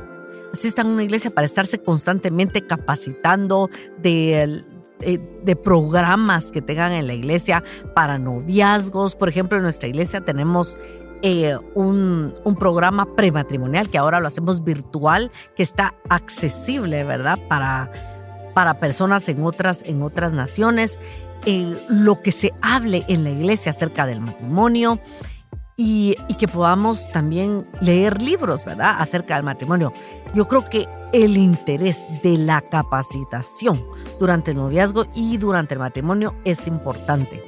asistan 0.54 0.88
a 0.88 0.90
una 0.90 1.04
iglesia 1.04 1.32
para 1.32 1.46
estarse 1.46 1.80
constantemente 1.80 2.66
capacitando 2.66 3.70
de, 3.98 4.64
eh, 5.02 5.20
de 5.44 5.56
programas 5.56 6.52
que 6.52 6.62
tengan 6.62 6.92
en 6.92 7.08
la 7.08 7.14
iglesia 7.14 7.64
para 7.96 8.20
noviazgos. 8.20 9.16
Por 9.16 9.30
ejemplo, 9.30 9.58
en 9.58 9.64
nuestra 9.64 9.88
iglesia 9.88 10.22
tenemos 10.22 10.78
eh, 11.22 11.58
un, 11.76 12.34
un, 12.44 12.56
programa 12.56 13.16
prematrimonial 13.16 13.90
que 13.90 13.98
ahora 13.98 14.20
lo 14.20 14.28
hacemos 14.28 14.64
virtual, 14.64 15.32
que 15.56 15.64
está 15.64 15.96
accesible, 16.10 17.04
¿verdad? 17.04 17.40
Para, 17.48 17.92
para 18.54 18.80
personas 18.80 19.28
en 19.30 19.44
otras, 19.44 19.84
en 19.86 20.02
otras 20.02 20.34
naciones. 20.34 21.00
Eh, 21.46 21.82
lo 21.88 22.22
que 22.22 22.34
se 22.34 22.54
hable 22.62 23.06
en 23.08 23.24
la 23.24 23.30
iglesia 23.30 23.70
acerca 23.70 24.06
del 24.06 24.20
matrimonio 24.20 25.00
y, 25.82 26.18
que 26.38 26.50
podamos 26.50 27.10
también 27.10 27.66
leer 27.80 28.22
libros, 28.22 28.66
¿verdad? 28.66 28.98
Acerca 29.00 29.36
del 29.36 29.44
matrimonio. 29.44 29.94
Yo 30.34 30.46
creo 30.46 30.66
que 30.66 30.86
el 31.14 31.38
interés 31.38 32.06
de 32.22 32.38
la 32.38 32.60
capacitación 32.60 33.86
durante 34.20 34.52
el 34.52 34.58
noviazgo 34.58 35.06
y 35.16 35.38
durante 35.38 35.76
el 35.76 35.80
matrimonio 35.80 36.36
es 36.44 36.68
importante. 36.68 37.42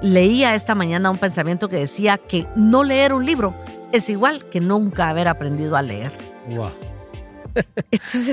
Leía 0.00 0.54
esta 0.54 0.76
mañana 0.76 1.10
un 1.10 1.18
pensamiento 1.18 1.68
que 1.68 1.76
decía 1.76 2.18
que 2.18 2.46
no 2.54 2.84
leer 2.84 3.12
un 3.14 3.26
libro 3.26 3.52
es 3.90 4.08
igual 4.08 4.48
que 4.48 4.60
nunca 4.60 5.08
haber 5.08 5.26
aprendido 5.26 5.76
a 5.76 5.82
leer. 5.82 6.12
Wow. 6.50 6.70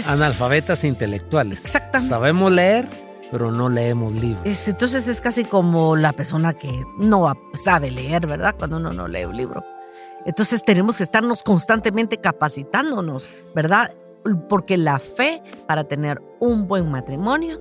Analfabetas 0.07 0.83
intelectuales. 0.83 1.65
Exactamente. 1.65 2.07
Sabemos 2.07 2.51
leer, 2.51 2.87
pero 3.31 3.51
no 3.51 3.69
leemos 3.69 4.13
libros. 4.13 4.67
entonces 4.67 5.07
es 5.07 5.21
casi 5.21 5.43
como 5.43 5.95
la 5.95 6.13
persona 6.13 6.53
que 6.53 6.83
no 6.97 7.33
sabe 7.53 7.91
leer, 7.91 8.27
¿verdad? 8.27 8.55
Cuando 8.57 8.77
uno 8.77 8.93
no 8.93 9.07
lee 9.07 9.25
un 9.25 9.37
libro. 9.37 9.63
Entonces 10.25 10.63
tenemos 10.63 10.97
que 10.97 11.03
estarnos 11.03 11.43
constantemente 11.43 12.17
capacitándonos, 12.17 13.29
¿verdad? 13.55 13.93
porque 14.49 14.77
la 14.77 14.99
fe 14.99 15.41
para 15.65 15.85
tener 15.85 16.21
un 16.39 16.67
buen 16.67 16.91
matrimonio 16.91 17.59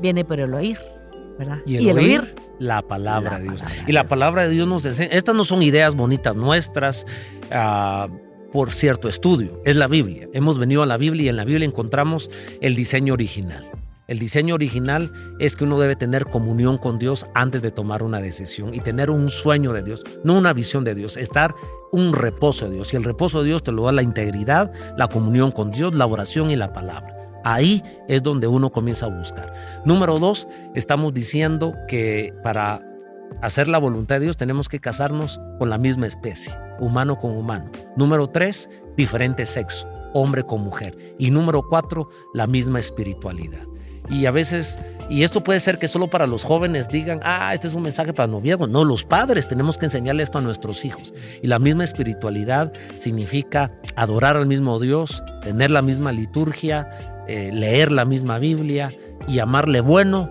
viene 0.00 0.24
por 0.24 0.40
el 0.40 0.54
oír, 0.54 0.78
¿verdad? 1.38 1.58
Y 1.66 1.88
el, 1.88 1.98
oír, 1.98 2.34
la 2.58 2.82
palabra 2.82 3.38
de 3.38 3.44
Dios. 3.44 3.64
y 3.86 3.92
la 3.92 4.04
palabra 4.06 4.42
de 4.42 4.50
Dios 4.50 4.68
nos 4.68 4.84
enseña, 4.84 5.10
estas 5.12 5.34
no 5.34 5.44
son 5.44 5.62
ideas 5.62 5.94
bonitas 5.94 6.36
nuestras. 6.36 7.04
ah, 7.50 8.08
por 8.52 8.72
cierto 8.72 9.10
estudio, 9.10 9.60
es 9.66 9.76
la 9.76 9.88
Biblia. 9.88 10.26
Hemos 10.32 10.58
venido 10.58 10.82
a 10.82 10.86
la 10.86 10.96
Biblia 10.96 11.26
y 11.26 11.28
en 11.28 11.36
la 11.36 11.44
Biblia 11.44 11.66
encontramos 11.66 12.30
el 12.62 12.74
diseño 12.74 13.12
original. 13.12 13.70
El 14.08 14.18
diseño 14.18 14.54
original 14.54 15.12
es 15.38 15.54
que 15.54 15.64
uno 15.64 15.78
debe 15.78 15.94
tener 15.94 16.24
comunión 16.24 16.78
con 16.78 16.98
Dios 16.98 17.26
antes 17.34 17.60
de 17.60 17.70
tomar 17.70 18.02
una 18.02 18.22
decisión 18.22 18.74
y 18.74 18.80
tener 18.80 19.10
un 19.10 19.28
sueño 19.28 19.74
de 19.74 19.82
Dios, 19.82 20.02
no 20.24 20.38
una 20.38 20.54
visión 20.54 20.82
de 20.82 20.94
Dios, 20.94 21.18
estar 21.18 21.54
un 21.92 22.14
reposo 22.14 22.64
de 22.64 22.76
Dios. 22.76 22.94
Y 22.94 22.96
el 22.96 23.04
reposo 23.04 23.42
de 23.42 23.48
Dios 23.48 23.62
te 23.62 23.70
lo 23.70 23.84
da 23.84 23.92
la 23.92 24.02
integridad, 24.02 24.72
la 24.96 25.08
comunión 25.08 25.50
con 25.52 25.72
Dios, 25.72 25.94
la 25.94 26.06
oración 26.06 26.50
y 26.50 26.56
la 26.56 26.72
palabra. 26.72 27.14
Ahí 27.44 27.82
es 28.08 28.22
donde 28.22 28.46
uno 28.46 28.70
comienza 28.70 29.04
a 29.04 29.10
buscar. 29.10 29.52
Número 29.84 30.18
dos, 30.18 30.48
estamos 30.74 31.12
diciendo 31.12 31.74
que 31.86 32.32
para 32.42 32.80
hacer 33.42 33.68
la 33.68 33.76
voluntad 33.76 34.16
de 34.16 34.22
Dios 34.22 34.38
tenemos 34.38 34.70
que 34.70 34.80
casarnos 34.80 35.38
con 35.58 35.68
la 35.68 35.76
misma 35.76 36.06
especie, 36.06 36.54
humano 36.80 37.18
con 37.18 37.36
humano. 37.36 37.70
Número 37.94 38.26
tres, 38.28 38.70
diferente 38.96 39.44
sexo, 39.44 39.86
hombre 40.14 40.44
con 40.44 40.62
mujer. 40.62 40.96
Y 41.18 41.30
número 41.30 41.62
cuatro, 41.68 42.08
la 42.32 42.46
misma 42.46 42.78
espiritualidad. 42.78 43.68
Y 44.10 44.26
a 44.26 44.30
veces, 44.30 44.78
y 45.08 45.22
esto 45.22 45.42
puede 45.42 45.60
ser 45.60 45.78
que 45.78 45.88
solo 45.88 46.08
para 46.08 46.26
los 46.26 46.44
jóvenes 46.44 46.88
digan, 46.88 47.20
ah, 47.22 47.52
este 47.54 47.68
es 47.68 47.74
un 47.74 47.82
mensaje 47.82 48.12
para 48.12 48.26
noviazgo. 48.26 48.66
No, 48.66 48.84
los 48.84 49.04
padres 49.04 49.48
tenemos 49.48 49.78
que 49.78 49.86
enseñarle 49.86 50.22
esto 50.22 50.38
a 50.38 50.42
nuestros 50.42 50.84
hijos. 50.84 51.14
Y 51.42 51.46
la 51.46 51.58
misma 51.58 51.84
espiritualidad 51.84 52.72
significa 52.98 53.72
adorar 53.96 54.36
al 54.36 54.46
mismo 54.46 54.78
Dios, 54.78 55.22
tener 55.42 55.70
la 55.70 55.82
misma 55.82 56.12
liturgia, 56.12 57.24
eh, 57.28 57.50
leer 57.52 57.92
la 57.92 58.04
misma 58.04 58.38
Biblia 58.38 58.92
y 59.26 59.34
llamarle 59.34 59.80
bueno, 59.80 60.30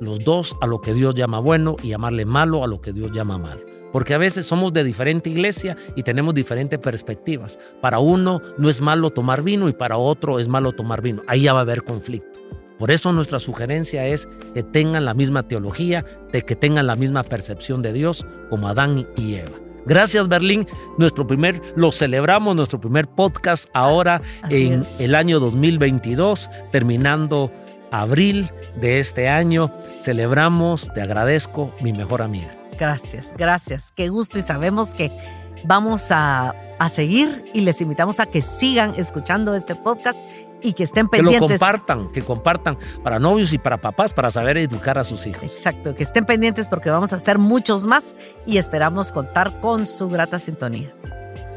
los 0.00 0.22
dos 0.24 0.56
a 0.60 0.66
lo 0.66 0.80
que 0.80 0.94
Dios 0.94 1.14
llama 1.14 1.40
bueno 1.40 1.76
y 1.82 1.88
llamarle 1.88 2.24
malo 2.24 2.62
a 2.62 2.66
lo 2.66 2.80
que 2.80 2.92
Dios 2.92 3.12
llama 3.12 3.38
malo. 3.38 3.62
Porque 3.92 4.14
a 4.14 4.18
veces 4.18 4.46
somos 4.46 4.72
de 4.72 4.84
diferente 4.84 5.30
iglesia 5.30 5.76
y 5.94 6.02
tenemos 6.02 6.34
diferentes 6.34 6.78
perspectivas. 6.78 7.58
Para 7.80 7.98
uno 7.98 8.42
no 8.58 8.68
es 8.68 8.80
malo 8.80 9.10
tomar 9.10 9.42
vino 9.42 9.68
y 9.68 9.72
para 9.72 9.96
otro 9.96 10.38
es 10.38 10.48
malo 10.48 10.72
tomar 10.72 11.00
vino. 11.00 11.22
Ahí 11.26 11.42
ya 11.42 11.54
va 11.54 11.60
a 11.60 11.62
haber 11.62 11.82
conflicto. 11.82 12.38
Por 12.78 12.90
eso 12.90 13.12
nuestra 13.12 13.38
sugerencia 13.38 14.06
es 14.06 14.28
que 14.54 14.62
tengan 14.62 15.04
la 15.04 15.14
misma 15.14 15.44
teología, 15.44 16.04
de 16.32 16.42
que 16.42 16.56
tengan 16.56 16.86
la 16.86 16.96
misma 16.96 17.22
percepción 17.22 17.82
de 17.82 17.92
Dios 17.92 18.26
como 18.50 18.68
Adán 18.68 19.06
y 19.16 19.34
Eva. 19.36 19.58
Gracias 19.86 20.26
Berlín, 20.26 20.66
nuestro 20.98 21.26
primer, 21.26 21.62
lo 21.76 21.92
celebramos, 21.92 22.56
nuestro 22.56 22.80
primer 22.80 23.06
podcast 23.06 23.66
ahora 23.72 24.20
Así 24.42 24.66
en 24.66 24.80
es. 24.80 25.00
el 25.00 25.14
año 25.14 25.38
2022, 25.38 26.50
terminando 26.72 27.52
abril 27.92 28.50
de 28.80 28.98
este 28.98 29.28
año. 29.28 29.72
Celebramos, 30.00 30.90
te 30.92 31.02
agradezco, 31.02 31.72
mi 31.80 31.92
mejor 31.92 32.20
amiga. 32.20 32.52
Gracias, 32.78 33.32
gracias. 33.38 33.92
Qué 33.94 34.08
gusto 34.08 34.38
y 34.38 34.42
sabemos 34.42 34.92
que 34.92 35.16
vamos 35.64 36.10
a, 36.10 36.52
a 36.78 36.88
seguir 36.88 37.44
y 37.54 37.60
les 37.60 37.80
invitamos 37.80 38.18
a 38.20 38.26
que 38.26 38.42
sigan 38.42 38.94
escuchando 38.96 39.54
este 39.54 39.76
podcast 39.76 40.18
y 40.62 40.72
que 40.72 40.84
estén 40.84 41.08
Que 41.08 41.18
lo 41.22 41.30
pendientes. 41.30 41.60
compartan, 41.60 42.10
que 42.12 42.22
compartan 42.22 42.76
para 43.02 43.18
novios 43.18 43.52
y 43.52 43.58
para 43.58 43.76
papás, 43.78 44.12
para 44.14 44.30
saber 44.30 44.56
educar 44.58 44.98
a 44.98 45.04
sus 45.04 45.26
hijos. 45.26 45.42
Exacto, 45.44 45.94
que 45.94 46.02
estén 46.02 46.24
pendientes 46.24 46.68
porque 46.68 46.90
vamos 46.90 47.12
a 47.12 47.16
hacer 47.16 47.38
muchos 47.38 47.86
más 47.86 48.14
y 48.46 48.58
esperamos 48.58 49.12
contar 49.12 49.60
con 49.60 49.86
su 49.86 50.08
grata 50.08 50.38
sintonía. 50.38 50.92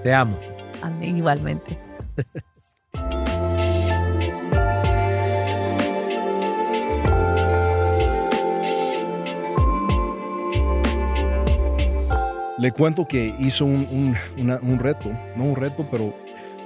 Te 0.03 0.13
amo. 0.13 0.37
Amén, 0.81 1.17
igualmente. 1.17 1.77
Le 12.57 12.71
cuento 12.73 13.07
que 13.07 13.33
hizo 13.39 13.63
un, 13.63 13.87
un- 13.89 14.15
una- 14.43 14.59
un 14.61 14.79
reto, 14.79 15.09
no 15.37 15.45
un 15.45 15.55
reto, 15.55 15.87
pero 15.89 16.13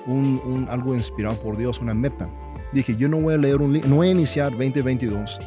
un, 0.08 0.42
un- 0.46 0.68
algo 0.70 0.96
inspirado 0.96 1.36
por 1.38 1.58
Dios, 1.58 1.80
una 1.80 1.94
meta. 1.94 2.28
Dije, 2.72 2.96
yo 2.96 3.08
no 3.10 3.18
voy 3.18 3.36
a 3.36 3.38
leer 3.38 3.62
un 3.62 3.72
libro, 3.74 3.88
no 3.90 3.98
voy 3.98 4.08
a 4.08 4.12
iniciar 4.12 4.52
2022, 4.52 5.40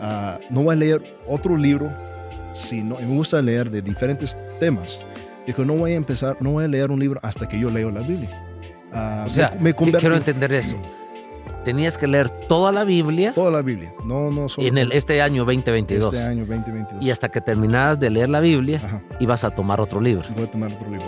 ah, 0.00 0.38
no 0.50 0.62
voy 0.62 0.72
a 0.74 0.76
leer 0.76 1.16
otro 1.26 1.56
libro, 1.56 1.90
sino, 2.52 2.98
y 3.00 3.04
me 3.04 3.14
gusta 3.14 3.42
leer 3.42 3.70
de 3.70 3.82
diferentes 3.82 4.36
temas. 4.58 5.04
Dijo, 5.46 5.64
no 5.64 5.74
voy 5.74 5.92
a 5.92 5.96
empezar, 5.96 6.36
no 6.40 6.52
voy 6.52 6.64
a 6.64 6.68
leer 6.68 6.90
un 6.90 6.98
libro 7.00 7.20
hasta 7.22 7.48
que 7.48 7.58
yo 7.58 7.70
leo 7.70 7.90
la 7.90 8.00
Biblia. 8.00 8.44
Ah, 8.92 9.24
O 9.26 9.30
sea, 9.30 9.50
me, 9.60 9.74
me 9.74 9.74
quiero 9.74 10.16
entender 10.16 10.52
eso. 10.52 10.76
Tenías 11.64 11.98
que 11.98 12.06
leer 12.06 12.30
toda 12.30 12.72
la 12.72 12.84
Biblia 12.84 13.32
Toda 13.34 13.50
la 13.50 13.60
Biblia, 13.62 13.92
no, 14.04 14.30
no 14.30 14.48
solo 14.48 14.66
en 14.66 14.78
el, 14.78 14.92
este 14.92 15.20
año 15.20 15.44
2022. 15.44 16.14
este 16.14 16.26
año 16.26 16.46
2022. 16.46 17.02
Y 17.04 17.10
hasta 17.10 17.28
que 17.28 17.40
terminaras 17.42 17.98
de 18.00 18.08
leer 18.08 18.28
la 18.30 18.40
Biblia, 18.40 18.80
Ajá, 18.82 19.02
ibas 19.20 19.44
a 19.44 19.50
tomar 19.50 19.78
otro 19.80 20.00
libro. 20.00 20.24
voy 20.34 20.44
a 20.44 20.50
tomar 20.50 20.72
otro 20.72 20.88
libro. 20.90 21.06